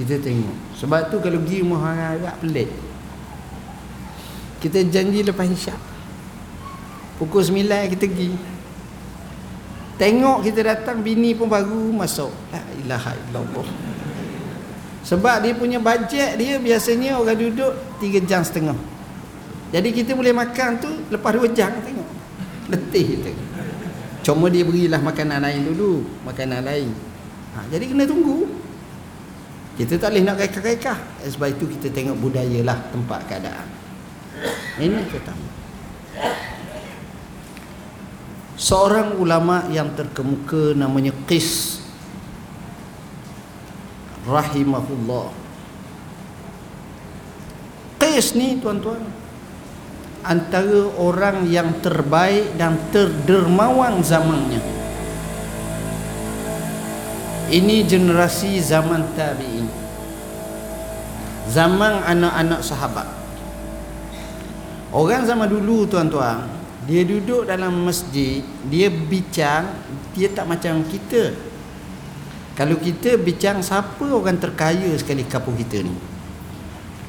[0.00, 2.70] Kita tengok Sebab tu kalau pergi rumah orang agak pelik
[4.64, 5.76] Kita janji lepas isyak
[7.20, 8.32] Pukul 9 kita pergi
[10.00, 13.89] Tengok kita datang Bini pun baru masuk La ilaha illallah
[15.00, 18.76] Sebab dia punya bajet dia Biasanya orang duduk 3 jam setengah.
[19.72, 22.08] Jadi kita boleh makan tu Lepas 2 jam tengok.
[22.70, 23.30] Letih kita.
[24.20, 26.92] Cuma dia berilah makanan lain dulu Makanan lain.
[27.56, 28.46] Ha, Jadi kena tunggu.
[29.80, 30.98] Kita tak boleh nak rekah-rekah.
[31.24, 33.66] Sebab itu kita tengok budaya lah tempat keadaan.
[34.76, 35.46] Ini pertama.
[38.60, 41.79] Seorang ulama yang terkemuka namanya Qis
[44.30, 45.34] rahimahullah.
[47.98, 49.02] Qis ni tuan-tuan
[50.22, 54.62] antara orang yang terbaik dan terdermawan zamannya.
[57.50, 59.66] Ini generasi zaman tabi'in.
[61.50, 63.10] Zaman anak-anak sahabat.
[64.94, 69.68] Orang zaman dulu tuan-tuan dia duduk dalam masjid dia bincang
[70.16, 71.36] dia tak macam kita
[72.60, 75.96] kalau kita bincang siapa orang terkaya sekali kampung kita ni?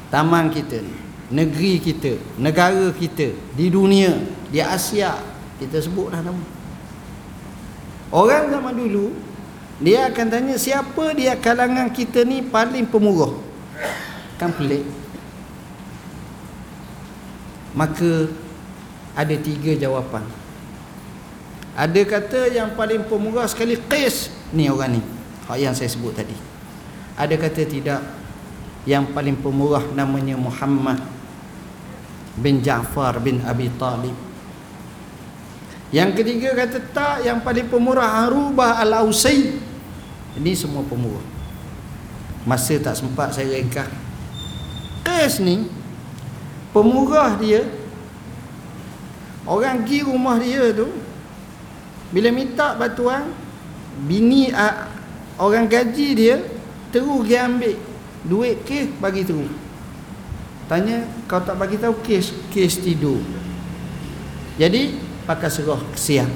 [0.08, 0.96] Taman kita ni
[1.28, 4.16] negeri kita negara kita di dunia
[4.48, 5.20] di Asia
[5.60, 6.40] kita sebutlah nama.
[8.08, 9.12] Orang zaman dulu
[9.76, 13.36] dia akan tanya siapa dia kalangan kita ni paling pemurah?
[14.40, 14.88] Kan pelik.
[17.76, 18.32] Maka
[19.12, 20.24] ada tiga jawapan.
[21.76, 25.20] Ada kata yang paling pemurah sekali Qis ni orang ni
[25.58, 26.34] yang saya sebut tadi?
[27.16, 28.00] Ada kata tidak?
[28.82, 30.98] Yang paling pemurah namanya Muhammad
[32.34, 34.16] bin Ja'far bin Abi Talib.
[35.92, 39.60] Yang ketiga kata tak yang paling pemurah Arubah Al-Ausai
[40.40, 41.32] ini semua pemurah.
[42.42, 43.86] Masa tak sempat saya rengkah
[45.06, 45.70] Kes ni
[46.74, 47.62] Pemurah dia
[49.46, 50.90] Orang pergi rumah dia tu
[52.10, 53.30] Bila minta batuan
[54.10, 54.50] Bini
[55.40, 56.36] Orang gaji dia
[56.92, 57.74] Terus dia ambil
[58.22, 59.50] Duit kes bagi terus.
[60.70, 63.18] Tanya kau tak bagi tahu kes Kes tidur?
[64.54, 64.94] Jadi
[65.26, 66.30] pakai serah siang.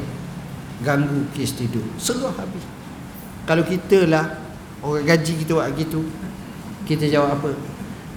[0.82, 1.86] Ganggu kes tidur.
[1.94, 2.64] Serah habis.
[3.46, 4.34] Kalau kita lah
[4.82, 6.02] orang gaji kita buat gitu
[6.90, 7.50] kita jawab apa?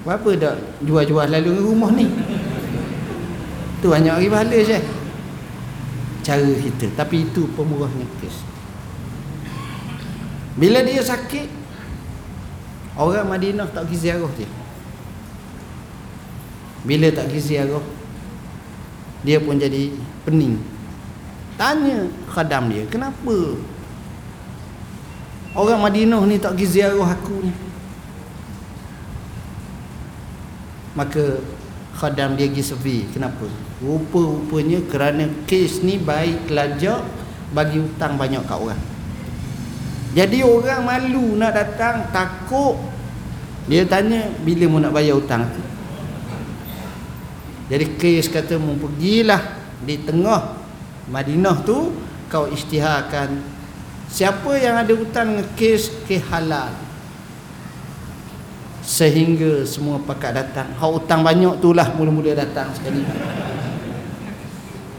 [0.10, 2.10] Apa dah jual-jual lalu rumah ni?
[3.80, 4.82] Tu banyak pahala je
[6.26, 6.90] cara kita.
[6.98, 8.59] Tapi itu pemurahnya kes
[10.60, 11.48] bila dia sakit
[13.00, 14.50] orang Madinah tak pergi ziarah dia
[16.84, 17.86] bila tak pergi ziarah
[19.24, 19.96] dia pun jadi
[20.28, 20.60] pening
[21.56, 23.56] tanya khadam dia kenapa
[25.58, 27.54] Orang Madinah ni tak pergi ziarah aku ni.
[30.94, 31.42] Maka
[31.98, 32.98] khadam dia pergi sepi.
[33.10, 33.50] Kenapa?
[33.82, 37.02] Rupa-rupanya kerana kes ni baik kelajak
[37.50, 38.82] bagi hutang banyak kat orang.
[40.10, 42.78] Jadi orang malu nak datang, takut.
[43.70, 45.62] Dia tanya bila mu nak bayar hutang tu.
[47.70, 50.58] Jadi kes kata mu pergilah di tengah
[51.14, 51.94] Madinah tu
[52.26, 53.38] kau isytiharkan.
[54.10, 56.74] Siapa yang ada hutang dengan kes ke halal.
[58.82, 60.74] Sehingga semua pakat datang.
[60.74, 63.06] Hak hutang banyak tu lah mula-mula datang sekali.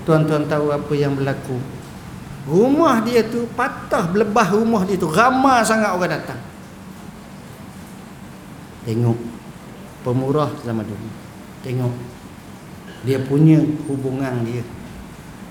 [0.06, 1.58] Tuan-tuan tahu apa yang berlaku
[2.44, 6.40] rumah dia tu patah belebah rumah dia tu ramai sangat orang datang.
[8.84, 9.18] Tengok
[10.04, 11.08] pemurah zaman dulu.
[11.64, 11.94] Tengok
[13.04, 14.64] dia punya hubungan dia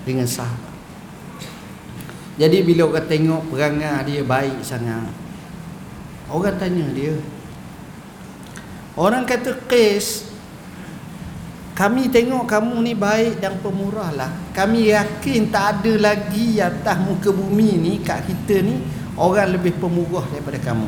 [0.06, 0.70] dengan sahabat.
[2.40, 5.12] Jadi bila orang tengok perangai dia baik sangat
[6.30, 7.12] Orang tanya dia
[8.96, 10.29] Orang kata kes
[11.80, 14.28] Kami tengok kamu ni baik dan pemurah lah.
[14.52, 18.84] Kami yakin tak ada lagi atas muka bumi ni Kat kita ni
[19.16, 20.84] Orang lebih pemurah daripada kamu.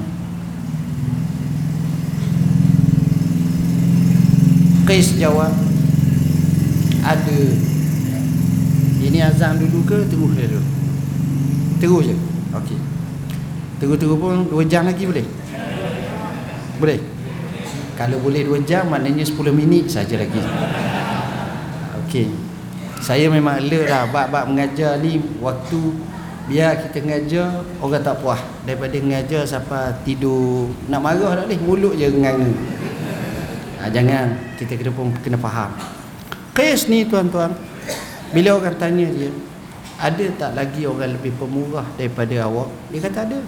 [4.84, 5.48] Kes jawab
[7.00, 7.40] Ada.
[9.00, 9.96] Ini azam dulu ke?
[10.12, 10.60] Terus dulu
[11.80, 12.16] Terus je.
[12.52, 12.78] Okey.
[13.80, 15.24] Terus-terus pun 2 jam lagi boleh?
[16.76, 17.11] Boleh?
[17.96, 20.40] Kalau boleh 2 jam maknanya 10 minit saja lagi.
[22.12, 22.28] Okey
[23.00, 25.80] Saya memang alert lah Bab-bab mengajar ni Waktu
[26.44, 28.36] Biar kita mengajar Orang tak puas.
[28.68, 30.68] Daripada mengajar Sampai tidur.
[30.92, 31.60] Nak marah tak boleh?
[31.64, 32.52] Mulut je nganga
[33.80, 34.36] ha, Jangan.
[34.60, 35.72] Kita kena pun kena faham.
[36.52, 37.56] Kes ni tuan-tuan
[38.36, 39.32] Bila orang tanya dia
[40.02, 42.66] ada tak lagi orang lebih pemurah daripada awak?
[42.90, 43.38] Dia kata ada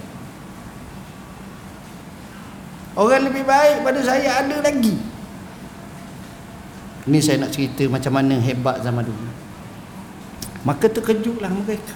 [2.95, 4.95] orang lebih baik pada saya ada lagi.
[7.05, 9.29] Ni saya nak cerita macam mana hebat zaman dulu.
[10.65, 11.95] Maka terkejutlah mereka.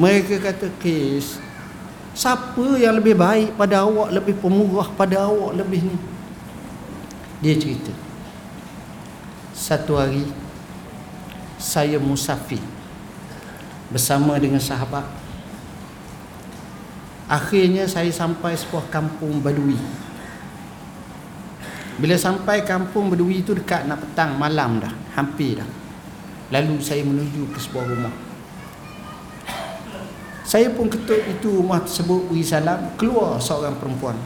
[0.00, 1.36] Mereka kata kes
[2.16, 5.96] siapa yang lebih baik pada awak lebih pemurah pada awak lebih ni?
[7.44, 7.92] Dia cerita.
[9.52, 10.24] Satu hari
[11.60, 12.60] saya musafir
[13.92, 15.04] bersama dengan sahabat
[17.32, 19.80] akhirnya saya sampai sebuah kampung badui.
[21.96, 25.68] Bila sampai kampung badui itu dekat nak petang malam dah hampir dah.
[26.52, 28.12] Lalu saya menuju ke sebuah rumah.
[30.44, 34.20] Saya pun ketuk itu rumah tersebut beri salam keluar seorang perempuan.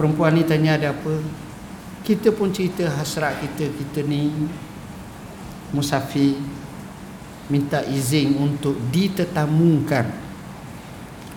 [0.00, 1.20] Perempuan ni tanya ada apa?
[2.00, 4.32] Kita pun cerita hasrat kita kita ni
[5.76, 6.40] musafir
[7.48, 10.24] minta izin untuk ditetamukan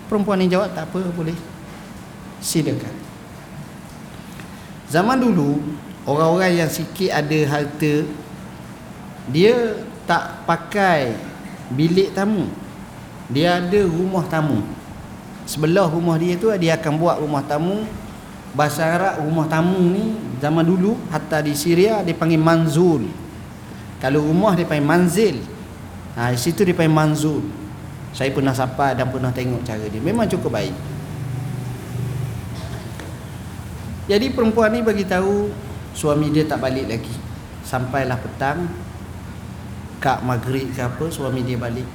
[0.07, 1.35] perempuan ni jawab tak apa boleh.
[2.39, 2.95] Silakan.
[4.87, 5.59] Zaman dulu
[6.07, 8.07] orang-orang yang sikit ada harta
[9.27, 9.75] dia
[10.07, 11.11] tak pakai
[11.75, 12.47] bilik tamu.
[13.27, 14.63] Dia ada rumah tamu.
[15.43, 17.83] Sebelah rumah dia tu dia akan buat rumah tamu.
[18.55, 23.03] Bahasa Arab rumah tamu ni zaman dulu hatta di Syria dia panggil manzul.
[23.99, 25.35] Kalau rumah dia panggil manzil
[26.17, 27.45] Ha, situ dia panggil manzul.
[28.09, 30.01] Saya pernah sapa dan pernah tengok cara dia.
[30.01, 30.73] Memang cukup baik.
[34.09, 35.53] Jadi perempuan ni bagi tahu
[35.93, 37.13] suami dia tak balik lagi.
[37.61, 38.65] Sampailah petang
[40.01, 41.85] kak maghrib ke apa suami dia balik.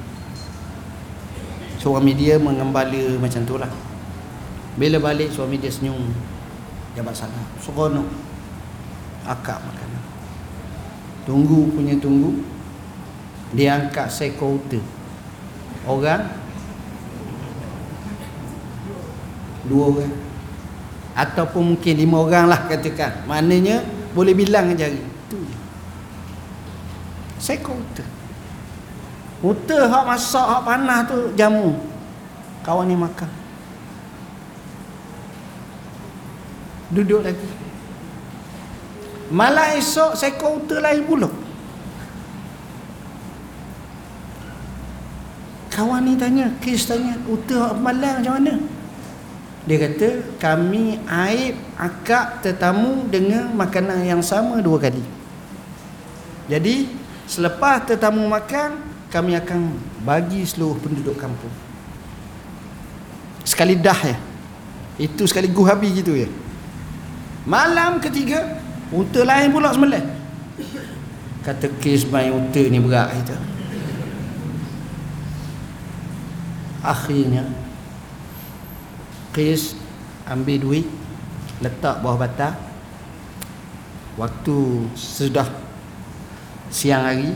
[1.83, 3.67] Suami dia mengembala macam tu lah.
[4.79, 6.15] Bila balik suami dia senyum.
[6.95, 7.43] Jabat salam.
[7.59, 8.07] Seronok.
[9.27, 9.99] Akak makan.
[11.27, 12.52] Tunggu punya tunggu
[13.53, 14.81] dia angkat sekota
[15.85, 16.25] orang?
[19.69, 20.13] Dua orang.
[21.13, 23.29] Ataupun mungkin lima orang lah katakan.
[23.29, 23.85] Maknanya
[24.17, 24.97] boleh bilang jari
[25.29, 25.37] tu
[27.37, 28.01] sekota
[29.43, 29.91] Uta.
[29.91, 31.77] Hak masak hak panah tu jamu.
[32.63, 33.27] Kawan ni makan.
[36.95, 37.49] Duduk lagi.
[39.33, 41.42] Malam esok sekota lain pula
[45.73, 48.53] Kawan ni tanya, kes tanya, uta malam macam mana?
[49.65, 55.01] Dia kata, kami aib akak tetamu dengan makanan yang sama dua kali.
[56.45, 56.93] Jadi,
[57.25, 59.73] selepas tetamu makan, kami akan
[60.05, 61.49] bagi seluruh penduduk kampung.
[63.41, 64.17] Sekali dah ya.
[65.01, 66.29] Itu sekali guh habis gitu ya.
[67.49, 68.61] Malam ketiga,
[68.93, 70.05] unta lain pula sembelih.
[71.41, 73.52] Kata kes main unta ni berat itu.
[76.83, 77.47] Akhirnya
[79.33, 79.73] Qis
[80.29, 80.85] ambil duit
[81.57, 82.53] letak bawah batas.
[84.13, 84.57] Waktu
[84.93, 85.49] sudah
[86.69, 87.33] siang hari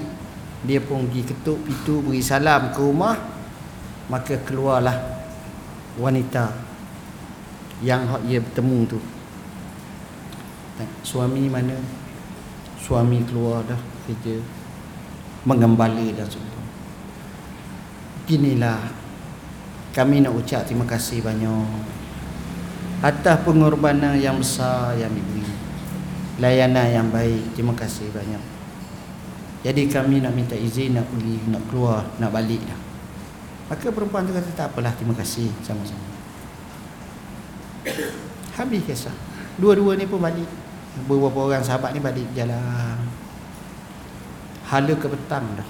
[0.62, 3.18] dia pun pergi ketuk pintu beri salam ke rumah.
[4.14, 4.94] Maka keluarlah
[5.98, 6.54] wanita
[7.82, 9.00] yang dia bertemu tu.
[11.02, 11.76] Suami mana?
[12.78, 14.38] Suami keluar dah kerja
[15.44, 16.58] mengembala dan sebagainya
[18.28, 18.80] inilah
[19.98, 21.66] kami nak ucap terima kasih banyak
[23.02, 25.46] atas pengorbanan yang besar yang diberi.
[26.38, 28.42] Layanan yang baik terima kasih banyak.
[29.66, 32.78] Jadi kami nak minta izin nak pergi nak keluar nak balik dah.
[33.74, 36.06] Maka perempuan tu kata tak apalah terima kasih sama-sama.
[38.54, 39.18] Habis kisah.
[39.58, 40.46] Dua-dua ni pun balik.
[41.10, 43.02] Beberapa orang sahabat ni balik jalan.
[44.70, 45.70] Hala ke petang dah.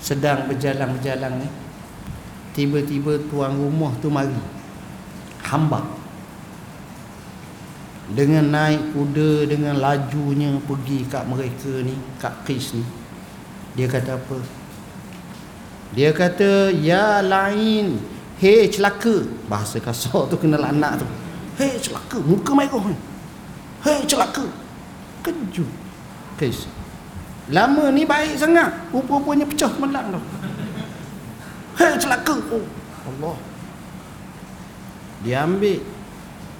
[0.00, 1.48] Sedang berjalan-berjalan ni
[2.56, 4.32] tiba-tiba tuan rumah tu mari.
[5.44, 5.84] Hamba.
[8.16, 12.82] Dengan naik kuda dengan lajunya pergi kat mereka ni kat Qis ni
[13.76, 14.38] dia kata apa?
[15.92, 18.00] Dia kata ya lain
[18.40, 19.26] hei celaka.
[19.50, 21.06] Bahasa kasar tu kena anak tu.
[21.60, 22.96] Hei celaka muka mereka ni.
[23.84, 24.46] Hei celaka.
[25.20, 25.68] Kejut.
[26.40, 26.70] Qis
[27.50, 28.70] lama ni baik sangat.
[28.94, 30.20] Rupa-rupanya pecah melang tu
[31.76, 32.34] hei celaka.
[32.52, 32.64] Oh.
[33.06, 33.36] Allah.
[35.22, 35.80] Dia ambil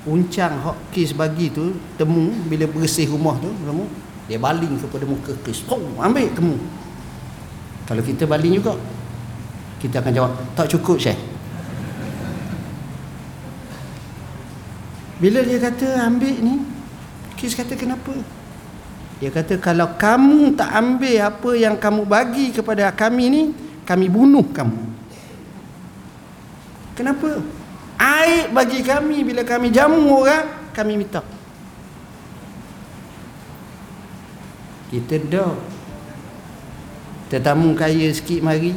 [0.07, 3.85] uncang hok kis bagi tu temu bila bersih rumah tu kamu
[4.31, 6.57] dia baling kepada muka kis Pum, ambil kamu
[7.91, 8.79] kalau kita baling juga
[9.83, 11.19] kita akan jawab tak cukup syekh.
[15.17, 16.63] Bila dia kata ambil ni
[17.35, 18.15] kis kata kenapa?
[19.19, 23.43] Dia kata kalau kamu tak ambil apa yang kamu bagi kepada kami ni
[23.83, 24.86] kami bunuh kamu
[26.97, 27.45] kenapa?
[27.97, 31.21] Aib bagi kami bila kami jamu orang Kami minta.
[34.93, 35.55] Kita dah.
[37.27, 38.73] Tetamu kaya sikit mari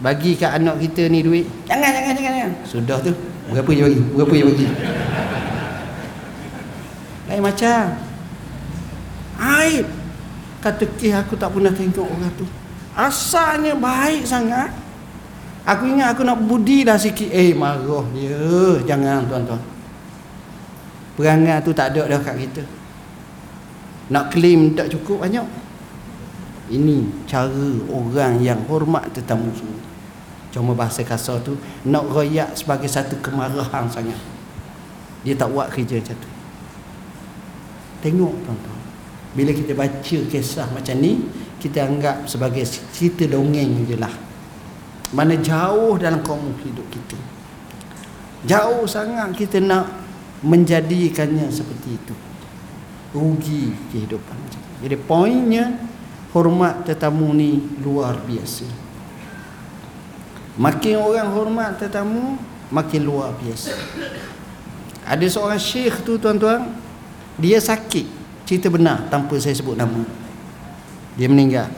[0.00, 1.46] Bagi kat anak kita ni duit.
[1.68, 2.52] Jangan jangan jangan, jangan.
[2.66, 3.12] Sudah tu.
[3.52, 4.00] Berapa je bagi?
[4.16, 4.66] Berapa je bagi?
[7.28, 7.82] Lain macam.
[9.42, 9.86] Aib
[10.62, 12.46] Kata kih aku tak pernah tengok orang tu.
[12.94, 14.70] Asalnya baik sangat
[15.62, 17.30] Aku ingat aku nak budi dah sikit.
[17.30, 18.82] Eh marah dia.
[18.82, 19.62] Jangan tuan-tuan.
[21.14, 22.62] Perangai tu tak ada dah kat kita.
[24.10, 25.46] Nak claim tak cukup banyak.
[26.72, 29.78] Ini cara orang yang hormat tetamu semua.
[30.50, 31.56] Cuma bahasa kasar tu
[31.86, 34.18] nak royak sebagai satu kemarahan sangat.
[35.22, 36.30] Dia tak buat kerja macam tu.
[38.02, 38.80] Tengok tuan-tuan.
[39.32, 41.22] Bila kita baca kisah macam ni,
[41.62, 44.31] kita anggap sebagai cerita dongeng je lah
[45.12, 47.20] mana jauh dalam kaum hidup kita.
[48.48, 49.86] Jauh sangat kita nak
[50.42, 52.14] menjadikannya seperti itu.
[53.12, 55.78] Rugi kehidupan jadi poinnya
[56.34, 58.66] hormat tetamu ni luar biasa.
[60.58, 62.34] Makin orang hormat tetamu
[62.68, 63.72] makin luar biasa.
[65.06, 66.74] Ada seorang syekh tu tuan-tuan
[67.38, 68.20] dia sakit.
[68.42, 70.02] Cerita benar tanpa saya sebut nama.
[71.14, 71.70] Dia meninggal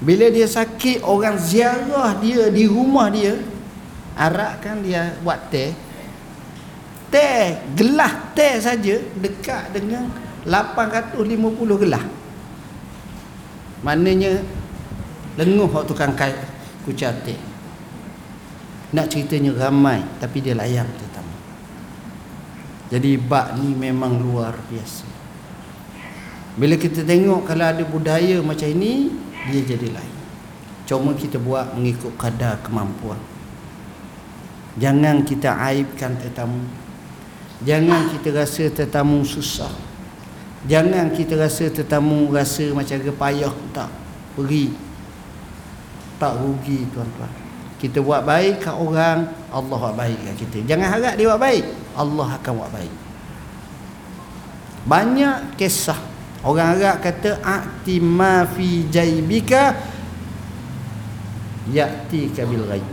[0.00, 3.36] bila dia sakit orang ziarah dia di rumah dia
[4.16, 5.72] arakkan dia buat teh.
[7.06, 10.10] Teh gelas teh saja dekat dengan
[10.44, 12.04] 850 gelas
[13.84, 14.42] maknanya
[15.36, 16.34] lenguh waktu tukang kai
[16.82, 17.38] kucah teh.
[18.94, 21.36] Nak ceritanya ramai tapi dia layan tetamu
[22.86, 25.06] jadi bak ni memang luar biasa.
[26.56, 29.10] Bila kita tengok kalau ada budaya macam ini
[29.50, 30.14] dia jadi lain.
[30.86, 33.18] Cuma kita buat mengikut kadar kemampuan.
[34.78, 36.62] Jangan kita aibkan tetamu.
[37.64, 39.72] Jangan kita rasa tetamu susah.
[40.66, 43.90] Jangan kita rasa tetamu rasa macam payah tak
[44.36, 44.86] pergi
[46.16, 47.32] tak rugi tuan-tuan.
[47.76, 50.58] Kita buat baik kat orang Allah buat baik kat kita.
[50.64, 52.94] Jangan harap dia buat baik Allah akan buat baik.
[54.86, 56.00] Banyak kisah
[56.46, 59.74] Orang Arab kata a'ti ma fi jaybika
[61.66, 62.86] ya'ti kabil ghaib.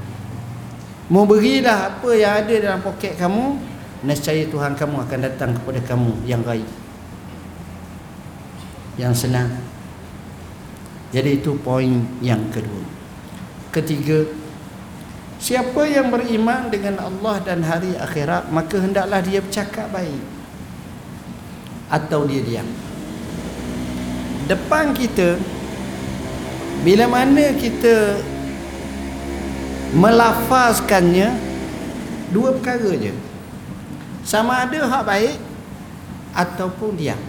[1.13, 3.61] Mau berilah apa yang ada dalam poket kamu,
[4.01, 6.65] nescaya Tuhan kamu akan datang kepada kamu yang ghaib.
[8.97, 9.53] Yang senang.
[11.13, 12.81] Jadi itu poin yang kedua.
[13.69, 14.25] Ketiga,
[15.37, 20.25] siapa yang beriman dengan Allah dan hari akhirat, maka hendaklah dia bercakap baik.
[21.93, 22.92] Atau dia diam
[24.47, 25.39] depan kita
[26.83, 28.19] bila mana kita
[29.95, 31.31] melafazkannya
[32.33, 33.13] dua perkara je.
[34.25, 35.37] Sama ada hak baik
[36.33, 37.19] ataupun diam.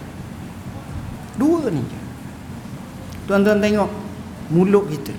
[1.39, 1.99] Dua ni je.
[3.29, 3.91] Tuan-tuan tengok
[4.51, 5.15] mulut kita.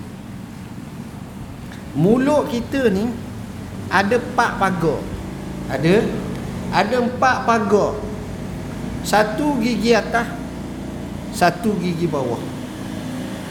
[1.97, 3.09] Mulut kita ni
[3.89, 4.99] ada empat pagar.
[5.71, 6.05] Ada?
[6.69, 7.97] Ada empat pagar.
[9.07, 10.27] Satu gigi atas
[11.37, 12.41] satu gigi bawah.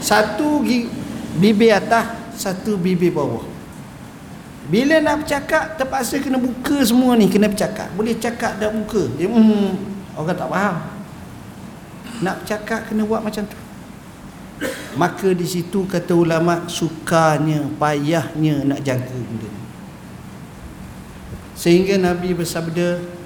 [0.03, 0.91] Satu gigi
[1.39, 3.47] bibir atas satu bibir bawah.
[4.67, 7.87] Bila nak bercakap terpaksa kena buka semua ni kena bercakap.
[7.95, 9.71] Boleh cakap dah buka dia hmm,
[10.19, 10.77] orang tak faham.
[12.19, 13.57] Nak bercakap kena buat macam tu.
[14.99, 19.63] Maka di situ kata ulama sukanya payahnya nak jaga benda ni.
[21.55, 23.16] Sehingga nabi bersabda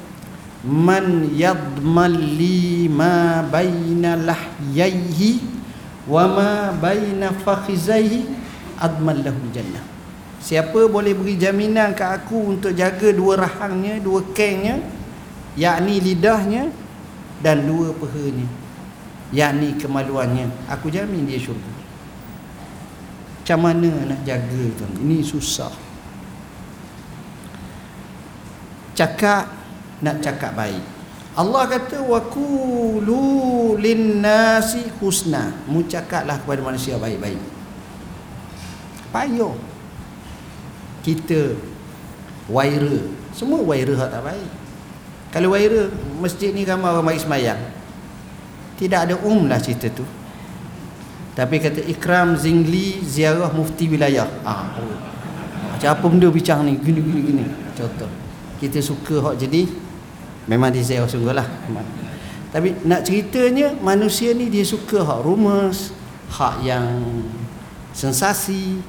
[0.62, 5.42] man yadmal li ma baina lahyaihi
[6.06, 8.30] wa ma baina fakhizaihi
[8.78, 9.82] admal lahu jannah.
[10.42, 14.82] Siapa boleh beri jaminan ke aku untuk jaga dua rahangnya dua kengnya
[15.54, 16.74] yakni lidahnya
[17.46, 18.50] dan dua pehanya
[19.30, 20.50] yakni kemaluannya?
[20.70, 21.74] Aku jamin dia syurga.
[23.42, 24.92] Macam mana nak jaga tuan?
[25.02, 25.74] Ini susah.
[28.98, 29.61] Cakap
[30.02, 30.82] nak cakap baik.
[31.32, 35.56] Allah kata wa qulu linnasi husna.
[35.64, 37.40] Mu cakaplah kepada manusia baik-baik.
[39.16, 39.56] Payah
[41.08, 41.56] kita
[42.52, 43.00] waira.
[43.32, 44.50] Semua waira hak tak baik.
[45.32, 45.88] Kalau waira
[46.20, 47.62] masjid ni ramai orang baik semayang.
[48.76, 50.04] Tidak ada um lah cerita tu.
[51.32, 54.28] Tapi kata ikram zingli ziarah mufti wilayah.
[54.44, 55.00] Ah oh.
[55.72, 56.76] macam apa benda bincang ni?
[56.76, 57.44] Gini gini gini.
[57.72, 58.12] Contoh.
[58.60, 59.64] Kita suka hak jadi
[60.50, 61.46] memang ziarah sungguh lah.
[62.52, 65.96] Tapi nak ceritanya manusia ni dia suka hak rumus
[66.32, 66.88] hak yang
[67.92, 68.80] sensasi.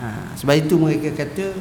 [0.00, 1.54] Ha, sebab itu mereka kata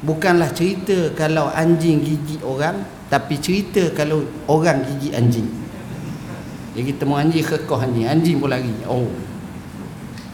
[0.00, 5.48] bukanlah cerita kalau anjing gigit orang tapi cerita kalau orang gigit anjing.
[6.70, 8.06] Jadi mau anjing kekoh anjing.
[8.06, 8.70] Anjing pun lari.
[8.86, 9.10] Oh.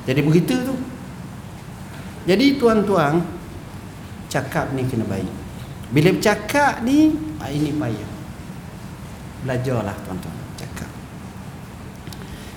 [0.04, 0.76] Jadi begitu tu.
[2.28, 3.24] Jadi tuan-tuan
[4.28, 5.30] cakap ni kena baik.
[5.90, 8.12] Bila bercakap ni ah, ini payah.
[9.44, 10.36] Belajarlah tuan-tuan.
[10.56, 10.90] Cakap.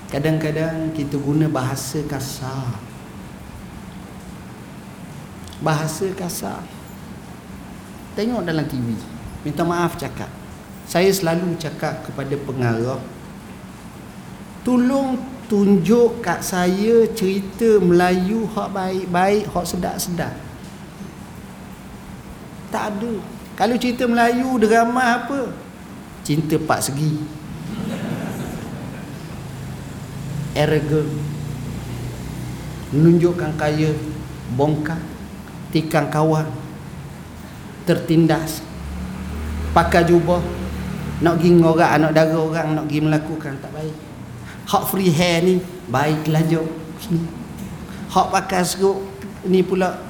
[0.09, 2.79] Kadang-kadang kita guna bahasa kasar.
[5.59, 6.63] Bahasa kasar.
[8.15, 8.95] Tengok dalam TV
[9.45, 10.27] minta maaf cakap.
[10.89, 12.99] Saya selalu cakap kepada pengarah
[14.63, 15.17] tolong
[15.49, 20.35] tunjuk kat saya cerita Melayu hak baik-baik hak sedap-sedap
[22.69, 23.13] tak ada
[23.59, 25.51] kalau cerita Melayu drama apa?
[26.23, 27.19] Cinta pak segi.
[30.55, 31.11] Arrogant.
[32.95, 33.91] Menunjukkan kaya
[34.55, 35.03] bongkar
[35.75, 36.47] tikang kawan
[37.83, 38.63] tertindas.
[39.75, 40.39] Pakai jubah
[41.19, 43.95] nak pergi ngorak anak dara orang nak pergi melakukan tak baik.
[44.71, 45.59] Hak free hair ni
[45.91, 46.63] baik laju
[48.09, 48.97] hak pakai seruk
[49.45, 50.01] ni pula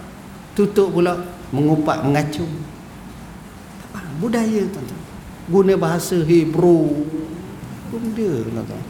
[0.55, 1.19] tutup pula
[1.51, 2.49] mengupak mengacung
[4.20, 5.01] budaya tuan-tuan.
[5.49, 7.07] Guna bahasa Hebrew.
[7.89, 8.86] Benda tuan-tuan.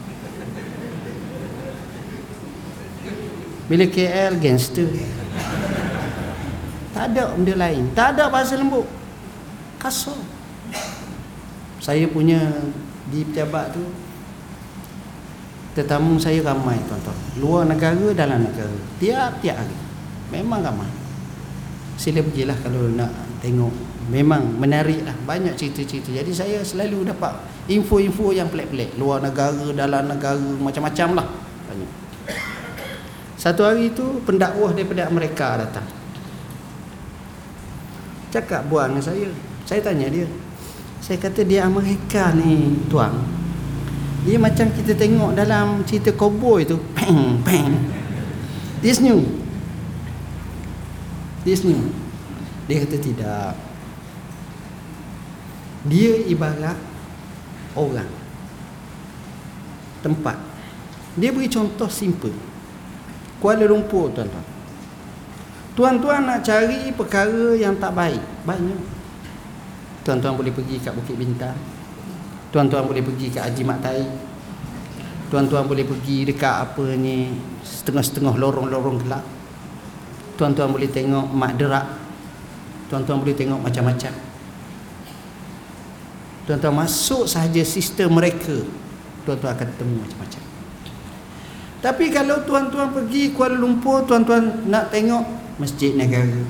[3.70, 4.90] Bila KL gangster.
[6.90, 7.94] Tak ada benda lain.
[7.94, 8.84] Tak ada bahasa lembut.
[9.78, 10.18] Kasar.
[11.80, 12.60] Saya punya
[13.08, 13.80] di pejabat tu
[15.72, 17.18] tetamu saya ramai tuan-tuan.
[17.38, 18.74] Luar negara dalam negara.
[18.98, 19.78] Tiap-tiap hari.
[20.34, 20.90] Memang ramai.
[21.94, 25.14] Sila pergilah kalau nak tengok memang menarik lah.
[25.24, 26.10] Banyak cerita-cerita.
[26.10, 27.38] Jadi saya selalu dapat
[27.70, 28.98] info-info yang pelik-pelik.
[28.98, 31.26] Luar negara dalam negara macam-macam lah.
[31.70, 31.90] Banyak
[33.40, 35.88] satu hari tu pendakwah daripada mereka datang.
[38.28, 39.32] Cakap buat dengan saya.
[39.64, 40.28] Saya tanya dia.
[41.00, 43.16] Saya kata dia Amerika ni tuan.
[44.28, 46.76] Dia macam kita tengok dalam cerita cowboy tu.
[46.92, 47.80] Peng peng.
[48.84, 49.24] This new
[51.40, 51.88] this new
[52.68, 53.56] dia kata tidak
[55.84, 56.76] dia ibarat
[57.72, 58.08] orang.
[60.04, 60.36] Tempat.
[61.16, 62.32] Dia beri contoh simple.
[63.40, 64.44] Kuala Lumpur tuan-tuan.
[65.72, 68.20] Tuan-tuan nak cari perkara yang tak baik.
[68.44, 68.80] Banyak
[70.04, 71.56] Tuan-tuan boleh pergi kat Bukit Bintang.
[72.52, 74.04] Tuan-tuan boleh pergi kat Haji Mak Tai
[75.30, 77.30] Tuan-tuan boleh pergi dekat apa ni
[77.62, 79.24] Setengah-setengah lorong-lorong gelap.
[80.36, 81.86] Tuan-tuan boleh tengok Mak Derak.
[82.88, 84.29] Tuan-tuan boleh tengok macam-macam
[86.48, 88.64] Tuan-tuan masuk sahaja sistem mereka
[89.28, 90.42] Tuan-tuan akan temu macam-macam.
[91.80, 95.24] Tapi kalau tuan-tuan pergi Kuala Lumpur Tuan-tuan nak tengok
[95.60, 96.40] masjid negara.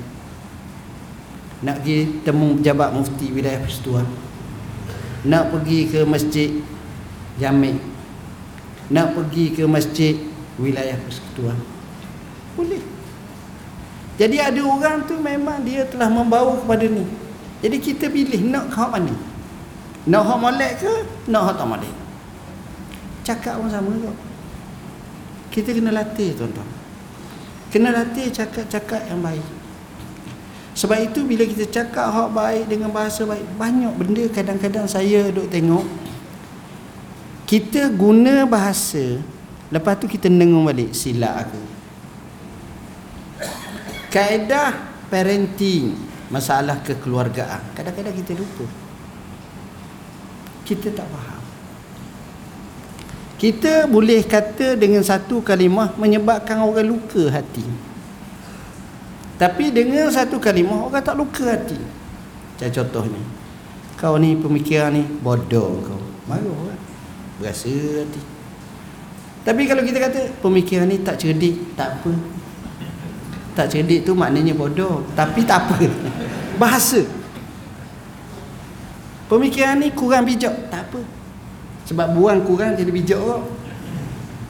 [1.61, 4.07] Nak pergi temu pejabat mufti wilayah persekutuan
[5.21, 6.49] nak pergi ke masjid
[7.37, 7.77] Jamik.
[8.91, 10.17] Nak pergi ke masjid
[10.59, 11.55] wilayah persekutuan
[12.59, 12.83] boleh.
[14.19, 17.07] Jadi ada orang tu memang dia telah membawa kepada ni.
[17.63, 19.13] Jadi kita pilih nak ke mana
[20.09, 20.93] nak hak molek ke
[21.29, 21.93] nak hak tak molek?
[23.21, 24.09] Cakap pun sama tu
[25.53, 26.65] kita kena latih tuan-tuan.
[27.69, 29.45] Kena latih cakap-cakap yang baik.
[30.73, 35.51] Sebab itu bila kita cakap hak baik dengan bahasa baik banyak benda kadang-kadang saya duk
[35.51, 35.83] tengok
[37.43, 39.19] kita guna bahasa
[39.67, 41.61] lepas tu kita nengung balik silap aku.
[44.09, 44.75] Kaedah
[45.11, 45.93] parenting
[46.31, 47.75] masalah kekeluargaan.
[47.75, 48.80] Kadang-kadang kita lupa
[50.65, 51.41] kita tak faham.
[53.41, 57.65] Kita boleh kata dengan satu kalimah menyebabkan orang luka hati.
[59.41, 61.81] Tapi dengan satu kalimah orang tak luka hati.
[62.61, 63.23] Macam contohnya
[63.97, 66.01] kau ni pemikiran ni bodoh kau.
[66.29, 66.79] Malu kan
[67.41, 68.21] berasa hati.
[69.41, 72.13] Tapi kalau kita kata pemikiran ni tak cerdik tak apa.
[73.57, 75.01] Tak cerdik tu maknanya bodoh.
[75.17, 75.89] Tapi tak apa.
[76.61, 77.01] Bahasa
[79.31, 80.67] Pemikiran ni kurang bijak.
[80.67, 80.99] Tak apa.
[81.87, 83.41] Sebab buang kurang jadi bijak kok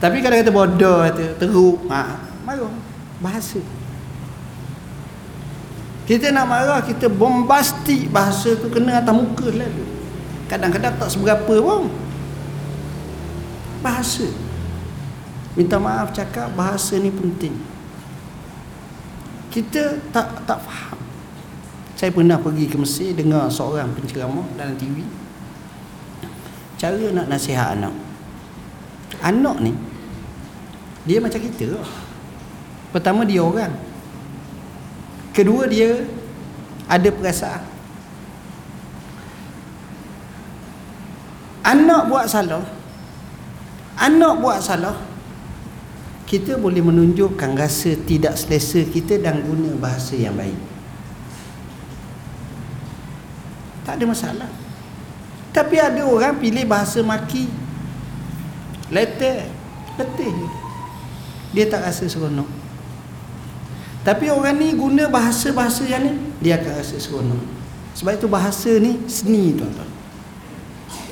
[0.02, 1.86] Tapi kalau kata bodoh kata, Teruk.
[1.86, 2.74] Ha, Marah.
[3.22, 3.62] Bahasa.
[6.02, 9.86] Kita nak marah Kita bombastik Bahasa tu kena atas muka lalu.
[10.50, 11.86] Kadang-kadang tak seberapa pun
[13.86, 14.26] Bahasa.
[15.54, 17.54] Minta maaf cakap Bahasa ni penting.
[19.54, 21.01] Kita tak tak faham
[22.02, 25.06] saya pernah pergi ke Mesir dengar seorang penceramah dalam TV.
[26.74, 27.94] Cara nak nasihat anak.
[29.22, 29.70] Anak ni
[31.06, 31.78] dia macam kita.
[32.90, 33.70] Pertama dia orang.
[35.30, 36.02] Kedua dia
[36.90, 37.62] ada perasaan.
[41.62, 42.66] Anak buat salah.
[43.94, 44.98] Anak buat salah.
[46.26, 50.71] Kita boleh menunjukkan rasa tidak selesa kita dan guna bahasa yang baik.
[53.92, 54.48] Tak ada masalah.
[55.52, 57.44] Tapi ada orang pilih bahasa maki.
[58.88, 59.52] Letih.
[60.00, 60.32] Letih.
[61.52, 62.48] Dia tak rasa seronok.
[64.00, 67.44] Tapi orang ni guna bahasa-bahasa yang ni, dia akan rasa seronok.
[67.92, 69.92] Sebab itu bahasa ni seni tuan-tuan.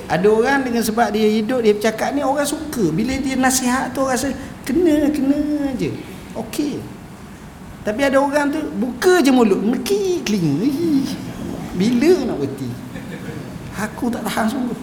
[0.09, 2.89] Ada orang dengan sebab dia hidup, dia bercakap ni orang suka.
[2.97, 4.33] Bila dia nasihat tu orang rasa,
[4.65, 5.93] kena, kena je.
[6.33, 6.81] Okey.
[7.85, 9.61] Tapi ada orang tu, buka je mulut.
[9.61, 11.29] Meki, kling.
[11.75, 12.71] Bila nak berhenti?
[13.79, 14.77] Aku tak tahan sungguh.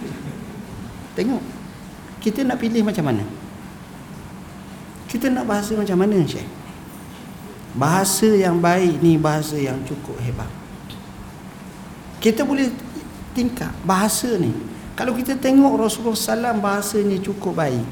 [1.12, 1.42] Tengok
[2.22, 3.24] Kita nak pilih macam mana?
[5.10, 6.46] Kita nak bahasa macam mana Syekh?
[7.74, 10.48] Bahasa yang baik ni Bahasa yang cukup hebat.
[12.22, 12.70] Kita boleh
[13.36, 14.54] Tingkat Bahasa ni.
[14.94, 17.86] Kalau kita tengok Rasulullah SAW Bahasanya cukup baik.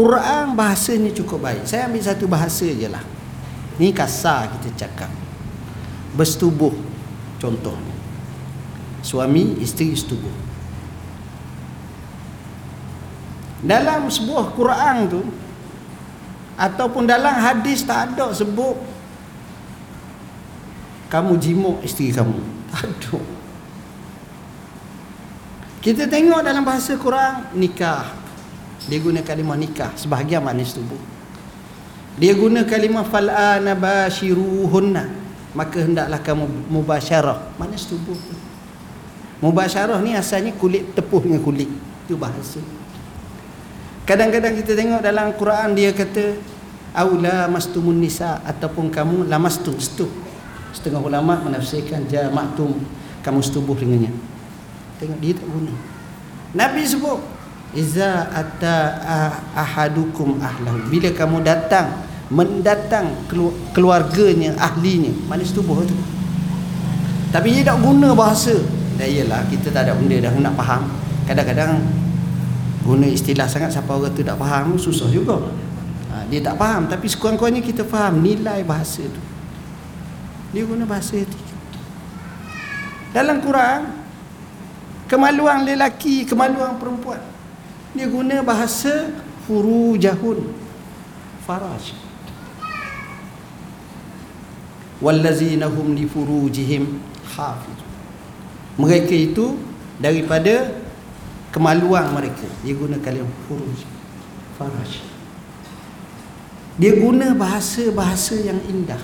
[0.00, 1.68] Quran bahasanya cukup baik.
[1.68, 3.04] Saya ambil satu bahasa je lah.
[3.76, 5.12] Ni kasar kita cakap
[6.14, 6.74] bersetubuh
[7.38, 7.76] contoh
[9.00, 10.32] suami isteri setubuh
[13.60, 15.22] dalam sebuah Quran tu
[16.56, 18.76] ataupun dalam hadis tak ada sebut
[21.10, 22.38] kamu jimuk isteri kamu.
[22.80, 23.24] Aduh
[25.80, 28.04] kita tengok dalam bahasa Quran nikah.
[28.84, 31.00] Dia guna kalimah nikah sebahagian makna setubuh.
[32.20, 35.19] Dia guna kalimah fal'ana bashiruhunna
[35.52, 37.58] maka hendaklah kamu mubasyarah.
[37.58, 38.34] Mana setubuh tu?
[39.40, 41.70] Mubasyarah ni asalnya kulit tepuh dengan kulit.
[42.06, 42.60] Itu bahasa.
[44.04, 46.34] Kadang-kadang kita tengok dalam Quran dia kata
[46.94, 50.10] aula mastumun nisa ataupun kamu lamastum setuh.
[50.70, 52.78] Setengah ulama menafsirkan jama'tum
[53.22, 54.10] kamu setubuh dengannya.
[55.02, 55.74] Tengok dia tak guna.
[56.50, 57.22] Nabi sebut
[57.74, 58.98] iza atta
[59.54, 63.10] ahadukum ahlahu bila kamu datang mendatang
[63.74, 65.10] keluarganya ahlinya.
[65.26, 65.94] Mana tubuh tu?
[67.34, 68.54] Tapi dia tak guna bahasa.
[68.94, 70.82] Dah iyalah kita tak ada benda dah nak faham.
[71.26, 71.82] Kadang-kadang
[72.86, 75.38] guna istilah sangat siapa orang tu tak faham susah juga.
[76.10, 76.86] Ha, dia tak faham.
[76.86, 79.22] Tapi sekurang-kurangnya kita faham nilai bahasa tu.
[80.54, 81.38] Dia guna bahasa tu.
[83.10, 84.00] Dalam Quran
[85.10, 87.18] kemaluan lelaki kemaluan perempuan
[87.90, 89.10] dia guna bahasa
[89.50, 90.46] furujahun
[91.42, 91.90] faraj
[95.00, 97.00] wallazina hum li furujihim
[97.36, 97.80] hafiz
[98.80, 99.60] mereka itu
[100.00, 100.72] daripada
[101.52, 102.48] kemaluan mereka.
[102.64, 103.84] Dia guna kalimah furuj
[104.56, 105.04] faraj.
[106.80, 109.02] Dia guna bahasa-bahasa yang indah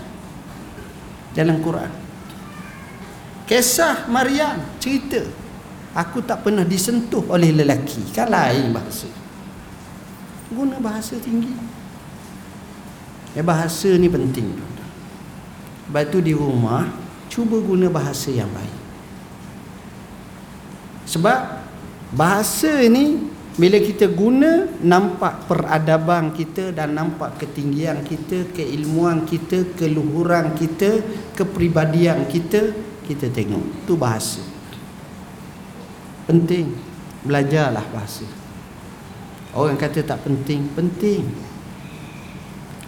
[1.37, 1.93] dalam Quran.
[3.45, 5.23] Kisah Maryam cerita
[5.93, 8.01] aku tak pernah disentuh oleh lelaki.
[8.17, 9.11] Kan lain bahasa.
[10.49, 11.53] Guna bahasa tinggi.
[13.37, 14.57] Ya, bahasa ni penting
[15.87, 16.91] sebab tu di rumah
[17.31, 18.79] cuba guna bahasa yang baik
[21.07, 21.63] sebab
[22.15, 30.53] bahasa ni bila kita guna nampak peradaban kita dan nampak ketinggian kita, keilmuan kita, keluhuran
[30.53, 31.01] kita,
[31.33, 32.77] kepribadian kita,
[33.09, 33.65] kita tengok.
[33.89, 34.45] Itu bahasa.
[36.29, 36.69] Penting.
[37.25, 38.29] Belajarlah bahasa.
[39.57, 41.25] Orang kata tak penting, penting.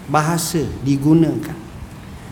[0.04, 1.67] Bahasa digunakan.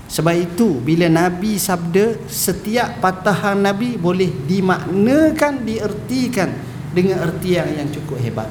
[0.06, 6.50] Sebab itu bila Nabi sabda setiap patahan Nabi boleh dimaknakan, diertikan
[6.94, 8.46] dengan ertian yang cukup hebat.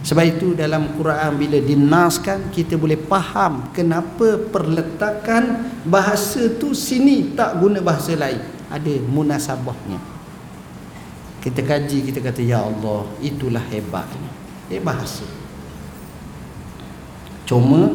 [0.00, 7.60] Sebab itu dalam Quran bila dinaskan kita boleh faham kenapa perletakan bahasa tu sini tak
[7.60, 8.40] guna bahasa lain.
[8.72, 10.00] Ada munasabahnya.
[11.40, 14.30] Kita kaji kita kata ya Allah itulah hebatnya.
[14.72, 15.24] Dia bahasa.
[17.44, 17.94] Cuma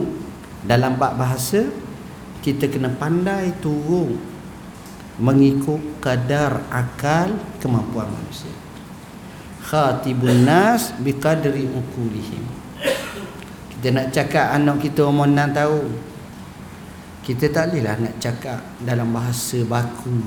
[0.65, 1.69] dalam bab bahasa
[2.45, 4.21] kita kena pandai turun
[5.17, 8.53] mengikut kadar akal kemampuan manusia.
[9.65, 12.45] Khatibun nas biqadri ukulihim
[13.85, 15.93] kita nak cakap anak kita umur 6 tahun.
[17.21, 20.25] Kita tak bolehlah nak cakap dalam bahasa baku.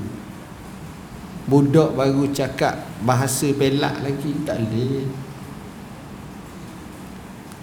[1.43, 5.11] Budak baru cakap bahasa pelak lagi tak boleh.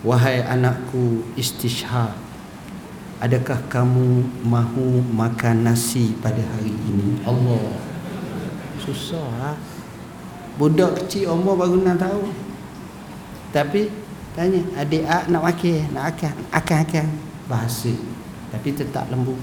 [0.05, 2.26] Wahai anakku istishhad
[3.23, 7.81] adakah kamu mahu makan nasi pada hari ini Allah
[8.83, 9.57] susah lah
[10.57, 12.33] Budak kecil umur baru 6 tahun.
[13.53, 13.93] Tapi
[14.33, 17.07] tanya, adik ak nak makan, nak akan, akan akan
[17.45, 17.93] bahasa.
[18.49, 19.37] Tapi tetap lembut.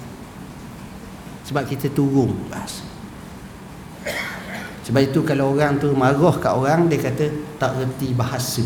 [1.46, 2.82] Sebab kita turun bahasa.
[4.84, 7.30] Sebab itu kalau orang tu marah kat orang dia kata
[7.62, 8.66] tak reti bahasa.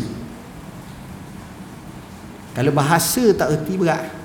[2.56, 4.17] Kalau bahasa tak reti berat.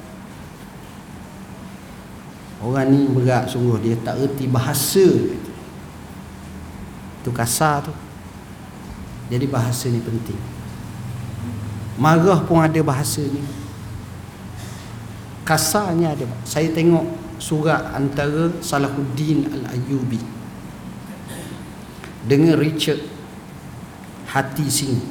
[2.63, 5.03] Orang ni berat sungguh dia tak reti bahasa.
[7.19, 7.93] Itu kasar tu.
[9.27, 10.39] Jadi bahasa ni penting.
[11.99, 13.43] Marah pun ada bahasa ni.
[15.43, 16.23] Kasarnya ada.
[16.47, 17.03] Saya tengok
[17.43, 20.23] surat antara Salahuddin Al-Ayyubi
[22.23, 23.03] dengan Richard
[24.31, 25.03] Hati Singh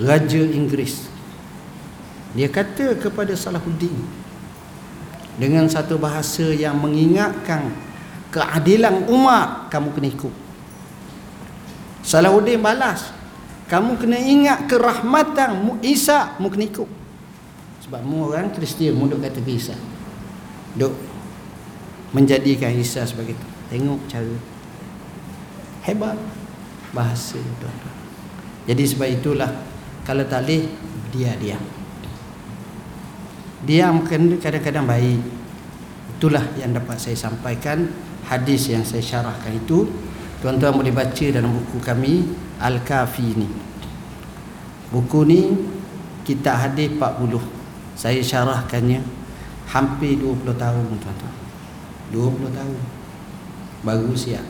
[0.00, 1.12] Raja Inggeris
[2.32, 4.23] dia kata kepada Salahuddin
[5.40, 7.72] dengan satu bahasa yang mengingatkan
[8.30, 10.34] keadilan umat kamu kena ikut.
[12.04, 13.10] Salahuddin balas
[13.66, 16.90] kamu kena ingat kerahmatan Isa mu kena ikut.
[17.88, 19.76] Sebab mu orang Kristian mu duk kata Isa.
[20.78, 20.92] Duk
[22.14, 24.36] menjadikan Isa sebagai itu tengok cara.
[25.84, 26.16] Hebat
[26.94, 27.76] bahasa tuan
[28.64, 29.50] jadi sebab itulah
[30.06, 30.64] kalau tak boleh
[31.12, 31.60] dia diam
[33.64, 35.20] diam kadang-kadang baik
[36.16, 37.88] itulah yang dapat saya sampaikan
[38.28, 39.88] hadis yang saya syarahkan itu
[40.44, 42.28] Tuan-tuan boleh baca dalam buku kami
[42.60, 43.48] Al-Kafi ni.
[44.92, 45.56] Buku ni
[46.20, 47.40] kita hadis 40.
[47.96, 49.00] Saya syarahkannya
[49.72, 51.34] hampir 20 tahun tuan-tuan.
[52.12, 52.80] 20 tahun.
[53.88, 54.44] Baru siap.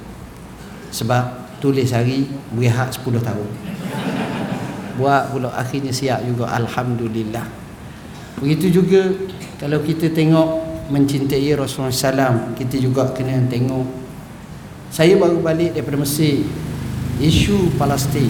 [0.91, 3.51] Sebab tulis hari berehat 10 tahun.
[4.99, 7.47] Buat pula akhirnya siap juga alhamdulillah.
[8.43, 9.15] Begitu juga
[9.63, 13.89] kalau kita tengok mencintai Rasulullah SAW kita juga kena tengok
[14.93, 16.45] saya baru balik daripada Mesir
[17.19, 18.29] isu Palestin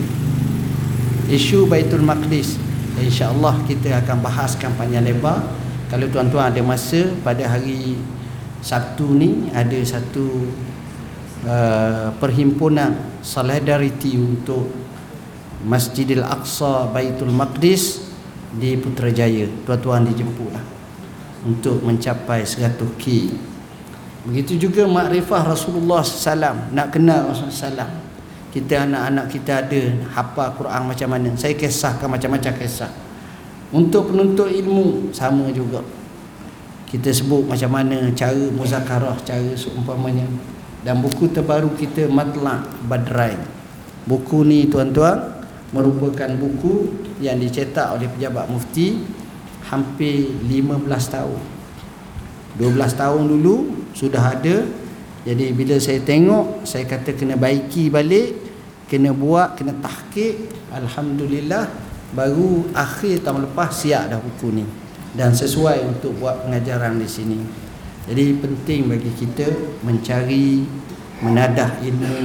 [1.28, 2.60] isu Baitul Maqdis.
[2.94, 5.42] insya-Allah kita akan bahaskan panjang lebar.
[5.90, 7.98] Kalau tuan-tuan ada masa pada hari
[8.64, 10.48] Sabtu ni ada satu
[11.44, 14.70] uh, perhimpunan solidariti untuk
[15.64, 18.03] Masjidil Aqsa Baitul Maqdis
[18.54, 20.62] di Putrajaya tuan-tuan dijemputlah
[21.44, 23.04] untuk mencapai 100k
[24.24, 27.92] Begitu juga makrifah Rasulullah SAW Nak kenal Rasulullah SAW
[28.48, 29.80] Kita anak-anak kita ada
[30.16, 32.88] Hafal Quran macam mana Saya kisahkan macam-macam kisah.
[33.68, 35.84] Untuk penuntut ilmu Sama juga.
[36.88, 40.24] Kita sebut macam mana Cara muzakarah Cara seumpamanya.
[40.80, 43.40] Dan buku terbaru kita Matla' Badrain
[44.08, 45.44] Buku ni tuan-tuan
[45.76, 46.72] Merupakan buku
[47.24, 49.00] Yang dicetak oleh pejabat mufti
[49.64, 51.40] Hampir 15 tahun.
[52.60, 53.56] 12 tahun dulu
[53.96, 54.60] sudah ada.
[55.24, 58.36] Jadi bila saya tengok saya kata kena baiki balik
[58.84, 61.64] kena buat kena tahqiq alhamdulillah
[62.12, 64.64] baru akhir tahun lepas siap dah buku ni.
[65.16, 67.38] Dan sesuai untuk buat pengajaran di sini.
[68.04, 69.48] Jadi penting bagi kita
[69.80, 70.60] mencari
[71.24, 72.16] menadah ilmu,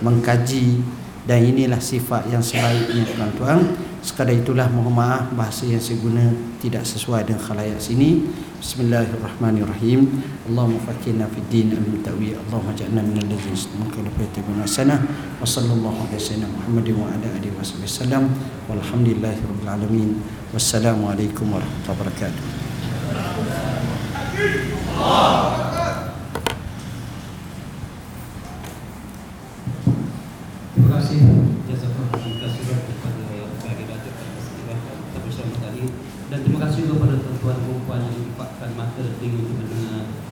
[0.00, 0.80] mengkaji
[1.28, 3.91] dan inilah sifat yang sebaiknya tuan-tuan.
[4.02, 6.26] Sekadar itulah mohon maaf bahasa yang saya guna
[6.58, 8.26] tidak sesuai dengan khalayak sini.
[8.58, 10.10] Bismillahirrahmanirrahim.
[10.50, 12.34] Allahumma fakirna fid din al-mutawi.
[12.34, 14.02] Allahumma ja'alna min alladzina istamaka
[14.34, 14.98] tabuna sana.
[15.38, 16.02] Wa sallallahu
[16.50, 17.54] Muhammadin wa ala alihi
[19.70, 20.18] alamin.
[20.50, 22.44] Wassalamualaikum warahmatullahi wabarakatuh.
[30.74, 31.61] Terima kasih
[36.92, 39.81] kepada tuan-tuan dan puan yang dipakkan mata dengan mendengar